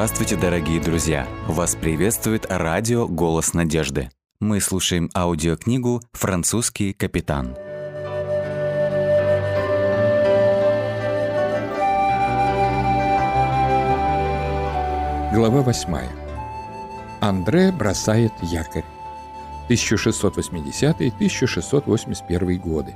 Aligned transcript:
Здравствуйте, 0.00 0.36
дорогие 0.36 0.80
друзья! 0.80 1.28
Вас 1.46 1.76
приветствует 1.76 2.46
радио 2.48 3.06
«Голос 3.06 3.52
надежды». 3.52 4.08
Мы 4.40 4.62
слушаем 4.62 5.10
аудиокнигу 5.14 6.00
«Французский 6.14 6.94
капитан». 6.94 7.54
Глава 15.34 15.60
8. 15.60 15.94
Андре 17.20 17.70
бросает 17.70 18.32
якорь. 18.40 18.86
1680-1681 19.68 22.56
годы. 22.56 22.94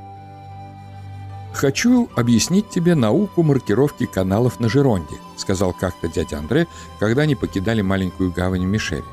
«Хочу 1.54 2.10
объяснить 2.16 2.68
тебе 2.68 2.96
науку 2.96 3.44
маркировки 3.44 4.06
каналов 4.06 4.58
на 4.58 4.68
Жеронде», 4.68 5.16
сказал 5.36 5.72
как-то 5.72 6.08
дядя 6.08 6.38
Андре, 6.38 6.66
когда 6.98 7.22
они 7.22 7.36
покидали 7.36 7.80
маленькую 7.80 8.32
гавань 8.32 8.66
в 8.66 8.68
Мишере. 8.68 9.04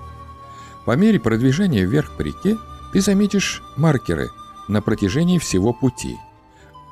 «По 0.85 0.95
мере 0.95 1.19
продвижения 1.19 1.85
вверх 1.85 2.17
по 2.17 2.23
реке 2.23 2.57
ты 2.93 2.99
заметишь 2.99 3.61
маркеры 3.77 4.29
на 4.67 4.81
протяжении 4.81 5.37
всего 5.37 5.71
пути». 5.71 6.17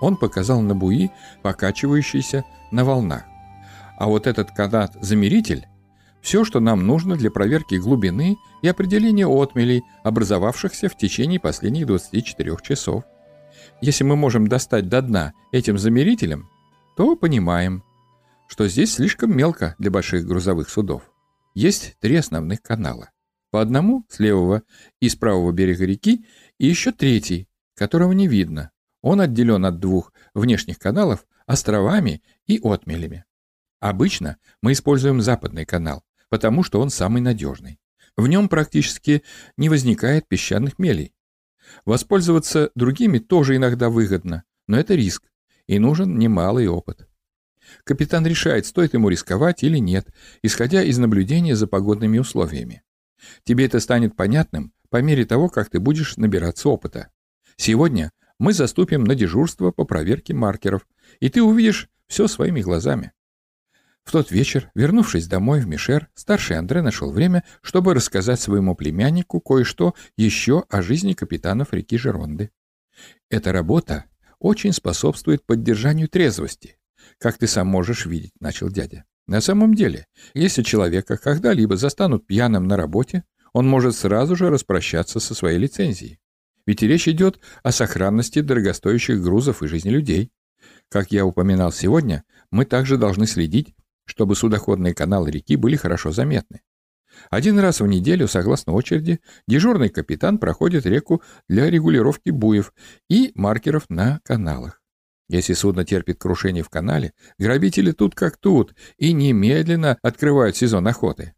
Он 0.01 0.17
показал 0.17 0.61
на 0.61 0.75
буи, 0.75 1.09
покачивающиеся 1.41 2.45
на 2.71 2.85
волнах. 2.85 3.23
А 3.97 4.05
вот 4.05 4.27
этот 4.27 4.51
канат-замеритель– 4.51 5.67
все, 6.21 6.45
что 6.45 6.59
нам 6.59 6.85
нужно 6.85 7.15
для 7.15 7.31
проверки 7.31 7.75
глубины 7.75 8.37
и 8.61 8.67
определения 8.67 9.25
отмелей, 9.25 9.83
образовавшихся 10.03 10.89
в 10.89 10.95
течение 10.95 11.39
последних 11.39 11.87
24 11.87 12.57
часов. 12.61 13.03
Если 13.81 14.03
мы 14.03 14.17
можем 14.17 14.47
достать 14.47 14.89
до 14.89 15.01
дна 15.01 15.33
этим 15.53 15.77
замерителем, 15.77 16.49
то 16.97 17.15
понимаем, 17.15 17.83
что 18.49 18.67
здесь 18.67 18.93
слишком 18.93 19.35
мелко 19.35 19.75
для 19.79 19.89
больших 19.89 20.25
грузовых 20.25 20.69
судов. 20.69 21.03
Есть 21.55 21.95
три 21.99 22.17
основных 22.17 22.61
канала. 22.61 23.11
По 23.51 23.61
одному 23.61 24.05
с 24.09 24.19
левого 24.19 24.63
и 24.99 25.07
с 25.07 25.15
правого 25.15 25.51
берега 25.53 25.85
реки 25.85 26.25
и 26.57 26.67
еще 26.67 26.91
третий, 26.91 27.47
которого 27.75 28.11
не 28.11 28.27
видно. 28.27 28.71
Он 29.01 29.21
отделен 29.21 29.65
от 29.65 29.79
двух 29.79 30.11
внешних 30.33 30.77
каналов 30.77 31.25
островами 31.45 32.21
и 32.47 32.59
отмелями. 32.61 33.23
Обычно 33.79 34.37
мы 34.61 34.73
используем 34.73 35.21
западный 35.21 35.65
канал, 35.65 36.03
потому 36.27 36.63
что 36.63 36.81
он 36.81 36.89
самый 36.89 37.21
надежный. 37.21 37.79
В 38.17 38.27
нем 38.27 38.49
практически 38.49 39.23
не 39.55 39.69
возникает 39.69 40.27
песчаных 40.27 40.77
мелей. 40.79 41.13
Воспользоваться 41.85 42.71
другими 42.75 43.19
тоже 43.19 43.55
иногда 43.55 43.89
выгодно, 43.89 44.43
но 44.67 44.79
это 44.79 44.95
риск, 44.95 45.23
и 45.67 45.79
нужен 45.79 46.17
немалый 46.17 46.67
опыт. 46.67 47.07
Капитан 47.83 48.25
решает, 48.25 48.65
стоит 48.65 48.93
ему 48.93 49.09
рисковать 49.09 49.63
или 49.63 49.77
нет, 49.77 50.07
исходя 50.41 50.81
из 50.83 50.97
наблюдения 50.97 51.55
за 51.55 51.67
погодными 51.67 52.17
условиями. 52.17 52.83
Тебе 53.43 53.65
это 53.65 53.79
станет 53.79 54.15
понятным 54.15 54.73
по 54.89 55.01
мере 55.01 55.25
того, 55.25 55.49
как 55.49 55.69
ты 55.69 55.79
будешь 55.79 56.17
набираться 56.17 56.69
опыта. 56.69 57.09
Сегодня 57.57 58.11
мы 58.39 58.53
заступим 58.53 59.03
на 59.03 59.15
дежурство 59.15 59.71
по 59.71 59.83
проверке 59.83 60.33
маркеров, 60.33 60.87
и 61.19 61.29
ты 61.29 61.43
увидишь 61.43 61.89
все 62.07 62.27
своими 62.27 62.61
глазами. 62.61 63.11
В 64.09 64.11
тот 64.11 64.31
вечер, 64.31 64.71
вернувшись 64.73 65.27
домой 65.27 65.61
в 65.61 65.67
Мишер, 65.67 66.09
старший 66.15 66.57
Андре 66.57 66.81
нашел 66.81 67.11
время, 67.11 67.43
чтобы 67.61 67.93
рассказать 67.93 68.39
своему 68.39 68.73
племяннику 68.73 69.39
кое-что 69.39 69.93
еще 70.17 70.63
о 70.67 70.81
жизни 70.81 71.13
капитанов 71.13 71.73
реки 71.73 71.95
Жеронды. 71.95 72.49
Эта 73.29 73.51
работа 73.51 74.05
очень 74.39 74.73
способствует 74.73 75.45
поддержанию 75.45 76.09
трезвости, 76.09 76.79
как 77.19 77.37
ты 77.37 77.45
сам 77.45 77.67
можешь 77.67 78.07
видеть, 78.07 78.31
начал 78.39 78.71
дядя. 78.71 79.05
На 79.27 79.41
самом 79.41 79.75
деле, 79.75 80.07
если 80.33 80.63
человека 80.63 81.15
когда-либо 81.15 81.77
застанут 81.77 82.25
пьяным 82.25 82.67
на 82.67 82.77
работе, 82.77 83.25
он 83.53 83.67
может 83.67 83.95
сразу 83.95 84.35
же 84.35 84.49
распрощаться 84.49 85.19
со 85.19 85.35
своей 85.35 85.59
лицензией. 85.59 86.19
Ведь 86.65 86.81
речь 86.81 87.07
идет 87.07 87.39
о 87.61 87.71
сохранности 87.71 88.41
дорогостоящих 88.41 89.21
грузов 89.21 89.61
и 89.61 89.67
жизни 89.67 89.91
людей. 89.91 90.31
Как 90.89 91.11
я 91.11 91.27
упоминал 91.27 91.71
сегодня, 91.71 92.23
мы 92.49 92.65
также 92.65 92.97
должны 92.97 93.27
следить 93.27 93.75
чтобы 94.09 94.35
судоходные 94.35 94.95
каналы 94.95 95.29
реки 95.29 95.55
были 95.55 95.75
хорошо 95.75 96.11
заметны. 96.11 96.61
Один 97.29 97.59
раз 97.59 97.79
в 97.79 97.87
неделю, 97.87 98.27
согласно 98.27 98.73
очереди, 98.73 99.19
дежурный 99.47 99.89
капитан 99.89 100.39
проходит 100.39 100.85
реку 100.85 101.21
для 101.47 101.69
регулировки 101.69 102.31
буев 102.31 102.73
и 103.07 103.31
маркеров 103.35 103.89
на 103.89 104.19
каналах. 104.23 104.81
Если 105.27 105.53
судно 105.53 105.85
терпит 105.85 106.17
крушение 106.17 106.63
в 106.63 106.69
канале, 106.69 107.13
грабители 107.37 107.91
тут 107.91 108.15
как 108.15 108.37
тут 108.37 108.73
и 108.97 109.13
немедленно 109.13 109.99
открывают 110.01 110.57
сезон 110.57 110.87
охоты. 110.87 111.35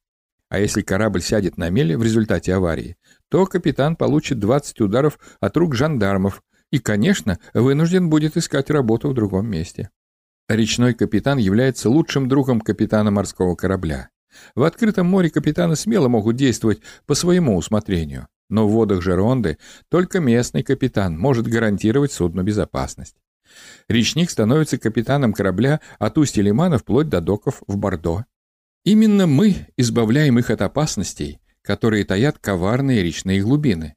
А 0.48 0.60
если 0.60 0.82
корабль 0.82 1.22
сядет 1.22 1.58
на 1.58 1.70
мели 1.70 1.96
в 1.96 2.04
результате 2.04 2.54
аварии, 2.54 2.96
то 3.30 3.46
капитан 3.46 3.98
получит 3.98 4.40
20 4.40 4.80
ударов 4.82 5.20
от 5.42 5.58
рук 5.58 5.76
жандармов 5.76 6.42
и, 6.72 6.80
конечно, 6.80 7.38
вынужден 7.54 8.10
будет 8.10 8.38
искать 8.38 8.70
работу 8.70 9.10
в 9.10 9.14
другом 9.14 9.48
месте. 9.48 9.90
Речной 10.56 10.94
капитан 10.94 11.38
является 11.38 11.90
лучшим 11.90 12.28
другом 12.28 12.60
капитана 12.60 13.10
морского 13.10 13.56
корабля. 13.56 14.10
В 14.54 14.64
открытом 14.64 15.08
море 15.08 15.30
капитаны 15.30 15.78
смело 15.78 16.10
могут 16.10 16.36
действовать 16.36 16.82
по 17.06 17.16
своему 17.16 17.56
усмотрению, 17.56 18.28
но 18.50 18.68
в 18.68 18.72
водах 18.72 19.02
Жеронды 19.02 19.60
только 19.88 20.20
местный 20.20 20.62
капитан 20.62 21.18
может 21.18 21.48
гарантировать 21.48 22.12
судну 22.12 22.44
безопасность. 22.44 23.16
Речник 23.88 24.30
становится 24.30 24.78
капитаном 24.78 25.32
корабля 25.32 25.80
от 26.00 26.18
устья 26.18 26.42
лимана 26.42 26.78
вплоть 26.80 27.08
до 27.08 27.22
доков 27.22 27.64
в 27.66 27.78
Бордо. 27.78 28.26
Именно 28.84 29.28
мы 29.28 29.68
избавляем 29.78 30.38
их 30.38 30.50
от 30.50 30.62
опасностей, 30.62 31.40
которые 31.62 32.04
таят 32.04 32.40
коварные 32.40 33.02
речные 33.04 33.42
глубины. 33.42 33.96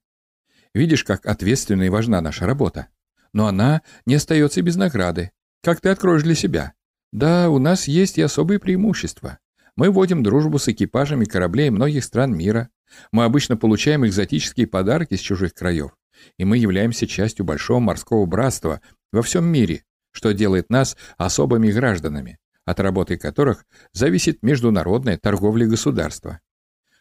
Видишь, 0.73 1.03
как 1.03 1.27
ответственна 1.27 1.83
и 1.83 1.89
важна 1.89 2.21
наша 2.21 2.47
работа. 2.47 2.87
Но 3.33 3.49
она 3.49 3.83
не 4.07 4.15
остается 4.15 4.63
без 4.63 4.77
награды. 4.77 5.33
Как 5.65 5.81
ты 5.81 5.89
откроешь 5.89 6.23
для 6.23 6.35
себя? 6.35 6.75
Да, 7.11 7.49
у 7.49 7.59
нас 7.59 7.89
есть 7.89 8.19
и 8.19 8.23
особые 8.23 8.59
преимущества. 8.59 9.39
Мы 9.77 9.91
вводим 9.91 10.23
дружбу 10.23 10.59
с 10.59 10.69
экипажами 10.69 11.25
кораблей 11.25 11.71
многих 11.71 12.05
стран 12.05 12.37
мира. 12.37 12.69
Мы 13.13 13.25
обычно 13.25 13.57
получаем 13.57 14.05
экзотические 14.05 14.67
подарки 14.67 15.15
с 15.15 15.21
чужих 15.21 15.55
краев. 15.55 15.97
И 16.37 16.45
мы 16.45 16.59
являемся 16.59 17.07
частью 17.07 17.47
большого 17.47 17.81
морского 17.81 18.27
братства 18.27 18.83
во 19.11 19.23
всем 19.23 19.47
мире, 19.47 19.85
что 20.13 20.35
делает 20.35 20.69
нас 20.69 20.99
особыми 21.17 21.73
гражданами, 21.73 22.39
от 22.67 22.79
работы 22.81 23.17
которых 23.17 23.65
зависит 23.95 24.43
международная 24.43 25.17
торговля 25.17 25.67
государства. 25.67 26.41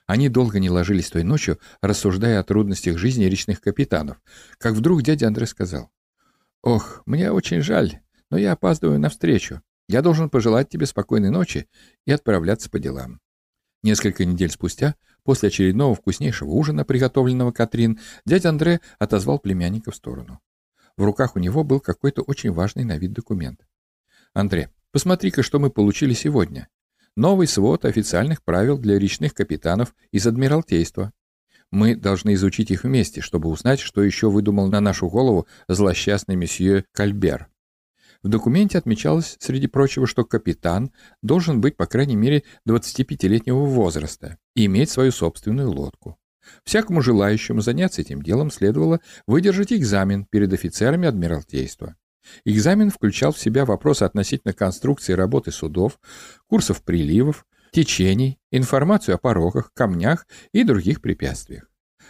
Они 0.08 0.30
долго 0.30 0.60
не 0.60 0.70
ложились 0.70 1.10
той 1.10 1.24
ночью, 1.24 1.60
рассуждая 1.82 2.40
о 2.40 2.44
трудностях 2.44 2.98
жизни 2.98 3.26
речных 3.26 3.60
капитанов, 3.60 4.22
как 4.58 4.72
вдруг 4.72 5.02
дядя 5.02 5.28
Андрей 5.28 5.48
сказал, 5.48 5.92
«Ох, 6.62 7.04
мне 7.06 7.30
очень 7.30 7.60
жаль, 7.60 8.03
но 8.34 8.40
я 8.40 8.54
опаздываю 8.54 9.00
на 9.00 9.10
встречу. 9.10 9.62
Я 9.88 10.02
должен 10.02 10.28
пожелать 10.28 10.68
тебе 10.68 10.88
спокойной 10.88 11.30
ночи 11.30 11.68
и 12.08 12.12
отправляться 12.12 12.68
по 12.68 12.80
делам». 12.80 13.20
Несколько 13.84 14.26
недель 14.26 14.50
спустя, 14.50 14.96
после 15.22 15.50
очередного 15.50 15.94
вкуснейшего 15.94 16.50
ужина, 16.50 16.84
приготовленного 16.84 17.52
Катрин, 17.52 18.00
дядя 18.26 18.50
Андре 18.50 18.82
отозвал 18.98 19.38
племянника 19.38 19.92
в 19.92 19.96
сторону. 19.96 20.40
В 20.98 21.04
руках 21.04 21.36
у 21.36 21.40
него 21.40 21.64
был 21.64 21.80
какой-то 21.80 22.24
очень 22.24 22.52
важный 22.52 22.86
на 22.86 22.98
вид 22.98 23.14
документ. 23.14 23.68
«Андре, 24.34 24.72
посмотри-ка, 24.92 25.44
что 25.44 25.60
мы 25.60 25.70
получили 25.70 26.14
сегодня. 26.14 26.70
Новый 27.16 27.46
свод 27.46 27.86
официальных 27.86 28.42
правил 28.42 28.80
для 28.80 28.98
речных 28.98 29.36
капитанов 29.36 29.94
из 30.12 30.26
Адмиралтейства. 30.26 31.14
Мы 31.70 31.96
должны 31.96 32.34
изучить 32.34 32.72
их 32.72 32.84
вместе, 32.84 33.22
чтобы 33.22 33.50
узнать, 33.50 33.80
что 33.80 34.02
еще 34.02 34.32
выдумал 34.32 34.70
на 34.70 34.80
нашу 34.80 35.08
голову 35.08 35.46
злосчастный 35.68 36.36
месье 36.36 36.86
Кальбер. 36.94 37.53
В 38.24 38.30
документе 38.30 38.78
отмечалось, 38.78 39.36
среди 39.40 39.68
прочего, 39.68 40.08
что 40.08 40.24
капитан 40.24 40.92
должен 41.22 41.60
быть, 41.60 41.76
по 41.76 41.86
крайней 41.86 42.16
мере, 42.16 42.44
25-летнего 42.68 43.66
возраста 43.66 44.38
и 44.56 44.66
иметь 44.66 44.90
свою 44.90 45.12
собственную 45.12 45.70
лодку. 45.70 46.18
Всякому 46.64 47.02
желающему 47.02 47.60
заняться 47.60 48.02
этим 48.02 48.22
делом 48.22 48.50
следовало 48.50 49.02
выдержать 49.28 49.74
экзамен 49.74 50.26
перед 50.26 50.54
офицерами 50.54 51.08
Адмиралтейства. 51.08 51.96
Экзамен 52.46 52.90
включал 52.90 53.34
в 53.34 53.40
себя 53.40 53.66
вопросы 53.66 54.04
относительно 54.04 54.54
конструкции 54.54 55.12
работы 55.12 55.52
судов, 55.52 56.00
курсов 56.48 56.82
приливов, 56.82 57.46
течений, 57.72 58.40
информацию 58.52 59.16
о 59.16 59.18
порогах, 59.18 59.72
камнях 59.74 60.28
и 60.54 60.64
других 60.64 61.02
препятствиях. 61.02 61.70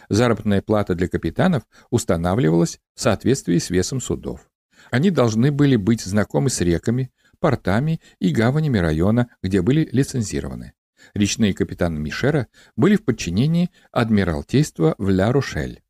Заработная 0.10 0.62
плата 0.62 0.94
для 0.94 1.08
капитанов 1.08 1.64
устанавливалась 1.90 2.80
в 2.94 3.02
соответствии 3.02 3.58
с 3.58 3.72
весом 3.72 4.00
судов. 4.00 4.48
Они 4.92 5.10
должны 5.10 5.52
были 5.52 5.76
быть 5.76 6.02
знакомы 6.02 6.50
с 6.50 6.62
реками, 6.62 7.12
портами 7.40 8.00
и 8.20 8.32
гаванями 8.32 8.78
района, 8.78 9.28
где 9.42 9.62
были 9.62 9.88
лицензированы. 9.92 10.74
Речные 11.14 11.54
капитаны 11.54 12.00
Мишера 12.00 12.48
были 12.76 12.96
в 12.96 13.04
подчинении 13.04 13.70
Адмиралтейства 13.92 14.96
в 14.98 15.10
Ля-Рушель. 15.10 15.82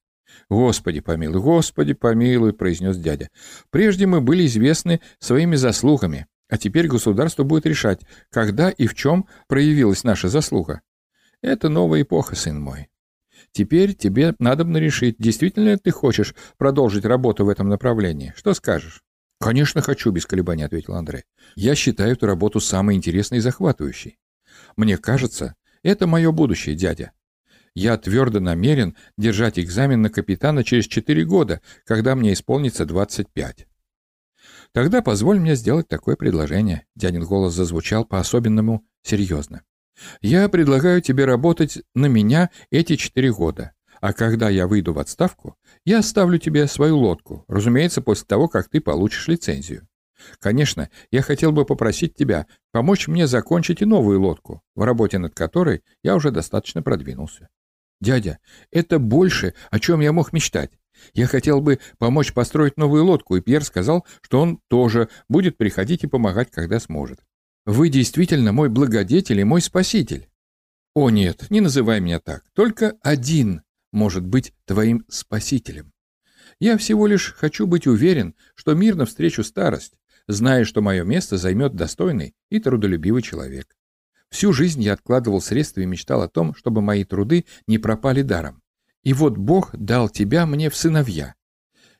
«Господи 0.49 0.99
помилуй, 0.99 1.41
Господи 1.41 1.93
помилуй»,— 1.93 2.53
произнес 2.53 2.97
дядя. 2.97 3.29
«Прежде 3.69 4.07
мы 4.07 4.21
были 4.21 4.45
известны 4.45 5.01
своими 5.19 5.55
заслугами, 5.55 6.27
А 6.49 6.57
теперь 6.57 6.87
государство 6.87 7.43
будет 7.43 7.65
решать, 7.65 8.01
когда 8.29 8.69
и 8.69 8.85
в 8.85 8.93
чем 8.93 9.27
проявилась 9.47 10.03
наша 10.03 10.27
заслуга. 10.27 10.81
Это 11.41 11.67
новая 11.67 12.03
эпоха, 12.03 12.35
сын 12.35 12.59
мой. 12.59 12.89
Теперь 13.53 13.93
тебе 13.93 14.35
надо 14.39 14.65
бы 14.65 14.79
решить, 14.79 15.15
действительно 15.19 15.69
ли 15.69 15.77
ты 15.77 15.91
хочешь 15.91 16.35
продолжить 16.57 17.05
работу 17.05 17.45
в 17.45 17.49
этом 17.49 17.69
направлении. 17.69 18.33
Что 18.35 18.53
скажешь? 18.53 19.01
«Конечно 19.39 19.81
хочу»,— 19.81 20.11
без 20.13 20.25
колебаний 20.25 20.63
ответил 20.63 20.95
Андрей. 20.95 21.23
«Я 21.55 21.75
считаю 21.75 22.13
эту 22.13 22.25
работу 22.25 22.59
самой 22.59 22.95
интересной 22.95 23.39
и 23.39 23.41
захватывающей. 23.41 24.17
Мне 24.75 24.97
кажется, 24.97 25.55
это 25.83 26.07
мое 26.07 26.31
будущее, 26.31 26.75
дядя. 26.75 27.11
Я 27.75 27.97
твердо 27.97 28.39
намерен 28.39 28.95
держать 29.17 29.59
экзамен 29.59 30.01
на 30.01 30.09
капитана 30.09 30.63
через 30.63 30.87
4 30.87 31.25
года, 31.25 31.61
когда 31.85 32.15
мне 32.15 32.33
исполнится 32.33 32.85
25. 32.85 33.67
Тогда 34.71 35.01
позволь 35.01 35.39
мне 35.39 35.55
сделать 35.55 35.87
такое 35.87 36.15
предложение. 36.15 36.85
Дядин 36.95 37.25
голос 37.25 37.53
зазвучал 37.53 38.05
по-особенному 38.05 38.85
серьезно. 39.01 39.63
Я 40.21 40.49
предлагаю 40.49 41.01
тебе 41.01 41.25
работать 41.25 41.79
на 41.93 42.07
меня 42.07 42.49
эти 42.71 42.95
4 42.95 43.31
года. 43.33 43.73
А 44.01 44.11
когда 44.11 44.49
я 44.49 44.67
выйду 44.67 44.93
в 44.93 44.99
отставку, 44.99 45.55
я 45.85 45.99
оставлю 45.99 46.37
тебе 46.37 46.67
свою 46.67 46.97
лодку, 46.97 47.45
разумеется, 47.47 48.01
после 48.01 48.25
того, 48.25 48.49
как 48.49 48.67
ты 48.69 48.81
получишь 48.81 49.29
лицензию. 49.29 49.87
Конечно, 50.39 50.89
я 51.11 51.21
хотел 51.21 51.51
бы 51.51 51.65
попросить 51.65 52.15
тебя 52.15 52.47
помочь 52.71 53.07
мне 53.07 53.27
закончить 53.27 53.81
и 53.81 53.85
новую 53.85 54.21
лодку, 54.21 54.61
в 54.75 54.83
работе 54.83 55.19
над 55.19 55.33
которой 55.33 55.83
я 56.03 56.15
уже 56.15 56.31
достаточно 56.31 56.81
продвинулся. 56.81 57.49
Дядя, 58.01 58.39
это 58.71 58.99
больше, 58.99 59.53
о 59.71 59.79
чем 59.79 60.01
я 60.01 60.11
мог 60.11 60.33
мечтать. 60.33 60.71
Я 61.13 61.25
хотел 61.25 61.61
бы 61.61 61.79
помочь 61.97 62.33
построить 62.33 62.77
новую 62.77 63.05
лодку, 63.05 63.35
и 63.35 63.41
Пьер 63.41 63.63
сказал, 63.63 64.05
что 64.21 64.41
он 64.41 64.59
тоже 64.67 65.09
будет 65.29 65.57
приходить 65.57 66.03
и 66.03 66.07
помогать, 66.07 66.51
когда 66.51 66.79
сможет. 66.79 67.21
Вы 67.65 67.87
действительно 67.87 68.51
мой 68.51 68.69
благодетель 68.69 69.39
и 69.39 69.45
мой 69.45 69.61
спаситель. 69.61 70.27
О 70.93 71.09
нет, 71.09 71.49
не 71.49 71.61
называй 71.61 72.01
меня 72.01 72.19
так. 72.19 72.43
Только 72.53 72.97
один 73.01 73.61
может 73.93 74.25
быть 74.25 74.53
твоим 74.65 75.05
спасителем. 75.07 75.93
Я 76.59 76.77
всего 76.77 77.07
лишь 77.07 77.33
хочу 77.33 77.65
быть 77.65 77.87
уверен, 77.87 78.35
что 78.55 78.73
мирно 78.73 79.05
встречу 79.05 79.43
старость, 79.43 79.93
зная, 80.27 80.65
что 80.65 80.81
мое 80.81 81.03
место 81.03 81.37
займет 81.37 81.73
достойный 81.75 82.35
и 82.49 82.59
трудолюбивый 82.59 83.21
человек. 83.21 83.75
Всю 84.29 84.51
жизнь 84.51 84.81
я 84.81 84.93
откладывал 84.93 85.41
средства 85.41 85.81
и 85.81 85.85
мечтал 85.85 86.21
о 86.21 86.27
том, 86.27 86.55
чтобы 86.55 86.81
мои 86.81 87.05
труды 87.05 87.45
не 87.65 87.77
пропали 87.77 88.23
даром. 88.23 88.61
И 89.03 89.13
вот 89.13 89.37
Бог 89.37 89.75
дал 89.75 90.09
тебя 90.09 90.45
мне 90.45 90.69
в 90.69 90.75
сыновья. 90.75 91.35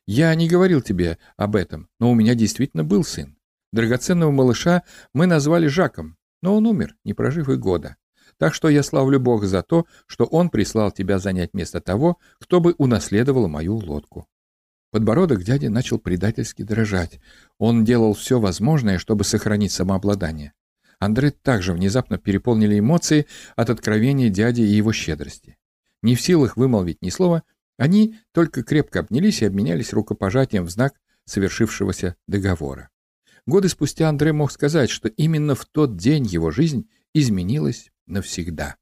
Я 0.08 0.36
не 0.36 0.50
говорил 0.50 0.82
тебе 0.82 1.18
об 1.38 1.56
этом, 1.56 1.88
но 2.00 2.12
у 2.12 2.16
меня 2.16 2.36
действительно 2.36 2.84
был 2.84 3.06
сын. 3.06 3.33
Драгоценного 3.74 4.30
малыша 4.30 4.84
мы 5.14 5.26
назвали 5.26 5.66
Жаком, 5.66 6.16
но 6.44 6.56
он 6.56 6.68
умер, 6.68 6.96
не 7.04 7.16
прожив 7.16 7.50
и 7.50 7.56
года. 7.56 7.98
Так 8.38 8.54
что 8.54 8.70
я 8.70 8.84
славлю 8.84 9.20
Бога 9.20 9.48
за 9.48 9.64
то, 9.64 9.88
что 10.06 10.26
он 10.26 10.52
прислал 10.52 10.92
тебя 10.92 11.18
занять 11.18 11.56
место 11.56 11.82
того, 11.82 12.18
кто 12.40 12.62
бы 12.62 12.76
унаследовал 12.78 13.48
мою 13.48 13.76
лодку. 13.78 14.28
Подбородок 14.92 15.44
дяди 15.44 15.68
начал 15.68 15.98
предательски 15.98 16.62
дрожать. 16.62 17.20
Он 17.58 17.84
делал 17.84 18.14
все 18.14 18.40
возможное, 18.40 19.00
чтобы 19.00 19.24
сохранить 19.24 19.72
самообладание. 19.72 20.54
Андре 21.00 21.32
также 21.32 21.74
внезапно 21.74 22.20
переполнили 22.20 22.78
эмоции 22.78 23.26
от 23.56 23.72
откровения 23.72 24.30
дяди 24.30 24.62
и 24.62 24.66
его 24.76 24.94
щедрости. 24.94 25.58
Не 26.04 26.16
в 26.16 26.22
силах 26.22 26.58
вымолвить 26.58 27.02
ни 27.02 27.10
слова, 27.10 27.42
они 27.78 28.20
только 28.34 28.62
крепко 28.62 29.00
обнялись 29.00 29.42
и 29.42 29.46
обменялись 29.46 29.94
рукопожатием 29.94 30.66
в 30.66 30.70
знак 30.70 30.94
совершившегося 31.26 32.16
договора. 32.28 32.90
Годы 33.46 33.68
спустя 33.68 34.10
Андре 34.10 34.32
мог 34.32 34.52
сказать, 34.52 34.90
что 34.90 35.10
именно 35.10 35.56
в 35.56 35.66
тот 35.66 35.98
день 35.98 36.26
его 36.26 36.52
жизнь 36.52 36.90
изменилась 37.14 37.92
навсегда. 38.06 38.78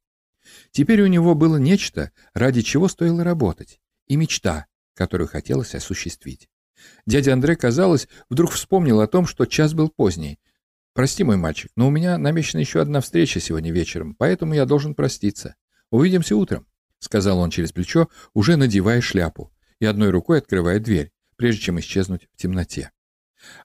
Теперь 0.72 1.02
у 1.02 1.08
него 1.08 1.34
было 1.36 1.58
нечто, 1.58 2.12
ради 2.34 2.62
чего 2.62 2.88
стоило 2.88 3.24
работать, 3.24 3.80
и 4.08 4.16
мечта, 4.16 4.68
которую 4.94 5.28
хотелось 5.28 5.74
осуществить. 5.74 6.50
Дядя 7.06 7.34
Андре, 7.34 7.56
казалось, 7.56 8.08
вдруг 8.30 8.52
вспомнил 8.52 9.02
о 9.02 9.08
том, 9.08 9.25
что 9.25 9.46
час 9.46 9.74
был 9.74 9.90
поздний. 9.90 10.40
«Прости, 10.94 11.24
мой 11.24 11.38
мальчик, 11.38 11.72
но 11.75 11.88
у 11.88 11.92
меня 11.92 12.18
намечена 12.18 12.60
еще 12.60 12.81
одна 12.81 13.02
встреча 13.02 13.40
сегодня 13.40 13.72
вечером, 13.72 14.16
поэтому 14.16 14.54
я 14.54 14.66
должен 14.66 14.94
проститься. 14.94 15.56
Увидимся 15.90 16.36
утром»,— 16.36 16.68
сказал 17.00 17.40
он 17.40 17.50
через 17.50 17.72
плечо, 17.72 18.10
уже 18.34 18.58
надевая 18.58 19.02
шляпу 19.02 19.54
и 19.80 19.86
одной 19.86 20.10
рукой 20.10 20.40
открывая 20.40 20.80
дверь, 20.80 21.12
прежде 21.38 21.62
чем 21.62 21.80
исчезнуть 21.80 22.28
в 22.34 22.38
темноте. 22.38 22.92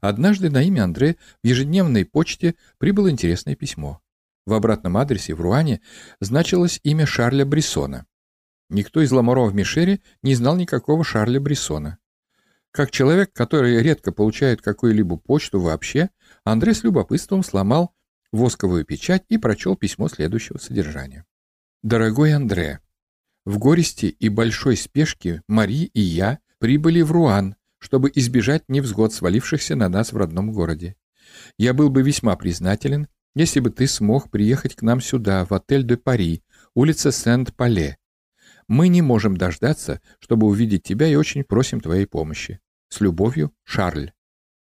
Однажды 0.00 0.50
на 0.50 0.62
имя 0.62 0.84
Андре 0.84 1.17
в 1.43 1.46
ежедневной 1.46 2.05
почте 2.05 2.55
прибыло 2.78 3.11
интересное 3.11 3.55
письмо. 3.55 4.00
В 4.46 4.55
обратном 4.55 4.96
адресе 4.96 5.34
в 5.34 5.40
Руане 5.40 5.81
значилось 6.20 6.81
имя 6.84 7.06
Шарля 7.06 7.44
Брессона. 7.44 8.06
Никто 8.69 9.00
из 9.00 9.12
ламоро 9.12 9.44
в 9.44 9.55
Мишере 9.55 10.00
не 10.23 10.34
знал 10.34 10.56
никакого 10.56 11.05
Шарля 11.05 11.40
Брессона. 11.40 11.99
Как 12.70 12.90
человек, 12.90 13.32
который 13.32 13.82
редко 13.82 14.12
получает 14.12 14.61
какую-либо 14.61 15.17
почту 15.17 15.61
вообще, 15.61 16.11
Андре 16.44 16.75
с 16.75 16.84
любопытством 16.84 17.43
сломал 17.43 17.94
восковую 18.32 18.84
печать 18.84 19.25
и 19.29 19.38
прочел 19.38 19.76
письмо 19.76 20.08
следующего 20.08 20.58
содержания. 20.58 21.25
«Дорогой 21.82 22.34
Андре, 22.34 22.81
в 23.44 23.58
горести 23.58 24.06
и 24.06 24.29
большой 24.29 24.76
спешке 24.76 25.43
Мари 25.49 25.84
и 25.94 26.00
я 26.00 26.40
прибыли 26.58 27.00
в 27.02 27.12
Руан, 27.12 27.56
чтобы 27.78 28.11
избежать 28.14 28.64
невзгод, 28.69 29.12
свалившихся 29.12 29.76
на 29.76 29.88
нас 29.88 30.12
в 30.12 30.17
родном 30.17 30.52
городе. 30.52 30.96
Я 31.58 31.75
был 31.75 31.90
бы 31.90 32.02
весьма 32.02 32.37
признателен, 32.37 33.08
если 33.34 33.61
бы 33.61 33.70
ты 33.70 33.87
смог 33.87 34.31
приехать 34.31 34.75
к 34.75 34.82
нам 34.82 35.00
сюда, 35.00 35.44
в 35.44 35.52
отель 35.52 35.84
де 35.84 35.96
Пари, 35.96 36.43
улица 36.75 37.12
Сент-Пале, 37.12 37.99
мы 38.69 38.88
не 38.88 39.00
можем 39.00 39.37
дождаться, 39.37 40.00
чтобы 40.19 40.46
увидеть 40.49 40.82
тебя 40.82 41.06
и 41.06 41.14
очень 41.14 41.44
просим 41.44 41.81
твоей 41.81 42.06
помощи. 42.06 42.61
С 42.88 43.00
любовью, 43.00 43.52
Шарль». 43.64 44.12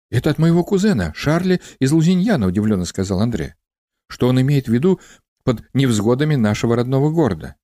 «Это 0.09 0.29
от 0.29 0.39
моего 0.39 0.63
кузена, 0.63 1.13
Шарля 1.15 1.59
из 1.79 1.91
Лузиньяна»,— 1.91 2.47
удивленно 2.47 2.85
сказал 2.85 3.21
Андре. 3.21 3.55
«Что 4.07 4.27
он 4.27 4.41
имеет 4.41 4.67
в 4.67 4.73
виду 4.73 4.99
под 5.43 5.63
невзгодами 5.73 6.35
нашего 6.35 6.75
родного 6.75 7.11
города? 7.11 7.55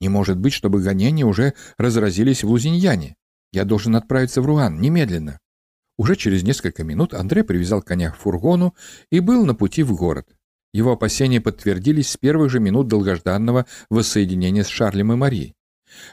Не 0.00 0.08
может 0.08 0.38
быть, 0.38 0.52
чтобы 0.52 0.82
гонения 0.82 1.24
уже 1.24 1.54
разразились 1.76 2.42
в 2.42 2.48
Лузиньяне. 2.48 3.14
Я 3.52 3.64
должен 3.64 3.96
отправиться 3.96 4.42
в 4.42 4.46
Руан 4.46 4.80
немедленно». 4.80 5.38
Уже 5.98 6.16
через 6.16 6.42
несколько 6.42 6.84
минут 6.84 7.14
Андре 7.14 7.44
привязал 7.44 7.82
коня 7.82 8.10
к 8.10 8.16
фургону 8.16 8.74
и 9.10 9.20
был 9.20 9.44
на 9.44 9.54
пути 9.54 9.82
в 9.82 9.94
город. 9.94 10.34
Его 10.72 10.92
опасения 10.92 11.40
подтвердились 11.40 12.10
с 12.10 12.16
первых 12.16 12.50
же 12.50 12.60
минут 12.60 12.88
долгожданного 12.88 13.66
воссоединения 13.90 14.64
с 14.64 14.68
Шарлем 14.68 15.12
и 15.12 15.16
Марией. 15.16 15.54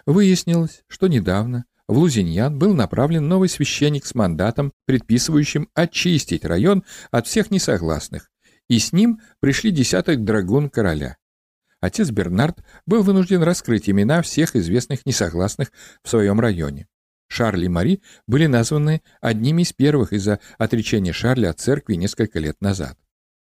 Выяснилось, 0.06 0.84
что 0.88 1.08
недавно 1.08 1.66
в 1.88 1.98
Лузиньян 1.98 2.60
был 2.60 2.76
направлен 2.76 3.28
новый 3.28 3.50
священник 3.50 4.06
с 4.06 4.14
мандатом, 4.14 4.74
предписывающим 4.86 5.70
очистить 5.74 6.46
район 6.46 6.84
от 7.10 7.26
всех 7.26 7.52
несогласных, 7.52 8.30
и 8.68 8.78
с 8.80 8.92
ним 8.92 9.22
пришли 9.40 9.72
десяток 9.72 10.24
драгун 10.24 10.70
короля. 10.70 11.18
Отец 11.80 12.12
Бернард 12.12 12.60
был 12.86 13.02
вынужден 13.02 13.42
раскрыть 13.42 13.90
имена 13.90 14.22
всех 14.22 14.56
известных 14.56 15.06
несогласных 15.06 15.72
в 16.04 16.10
своем 16.10 16.40
районе. 16.40 16.88
Шарль 17.30 17.64
и 17.64 17.70
Мари 17.70 18.02
были 18.28 18.48
названы 18.48 19.02
одними 19.22 19.62
из 19.62 19.72
первых 19.72 20.12
из-за 20.12 20.40
отречения 20.58 21.14
Шарля 21.14 21.52
от 21.52 21.60
церкви 21.60 21.96
несколько 21.96 22.40
лет 22.40 22.60
назад. 22.60 22.98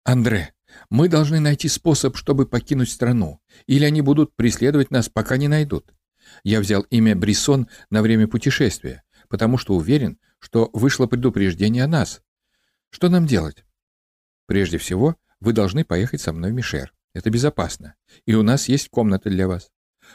«Андре, 0.05 0.53
мы 0.91 1.09
должны 1.09 1.41
найти 1.41 1.69
способ, 1.69 2.17
чтобы 2.17 2.47
покинуть 2.47 2.91
страну, 2.91 3.41
или 3.67 3.85
они 3.85 4.03
будут 4.03 4.37
преследовать 4.37 4.91
нас, 4.91 5.09
пока 5.09 5.37
не 5.37 5.49
найдут. 5.49 5.93
Я 6.45 6.61
взял 6.61 6.83
имя 6.83 7.17
Брисон 7.17 7.69
на 7.91 8.03
время 8.03 8.29
путешествия, 8.29 9.03
потому 9.29 9.59
что 9.59 9.75
уверен, 9.75 10.19
что 10.39 10.71
вышло 10.73 11.07
предупреждение 11.07 11.85
о 11.85 11.89
нас. 11.89 12.23
Что 12.91 13.09
нам 13.09 13.27
делать? 13.27 13.65
Прежде 14.47 14.79
всего, 14.79 15.17
вы 15.41 15.53
должны 15.53 15.85
поехать 15.85 16.21
со 16.21 16.33
мной 16.33 16.51
в 16.51 16.55
Мишер. 16.55 16.93
Это 17.15 17.31
безопасно. 17.31 17.95
И 18.27 18.35
у 18.35 18.43
нас 18.43 18.69
есть 18.69 18.89
комната 18.91 19.29
для 19.29 19.49
вас. 19.49 19.72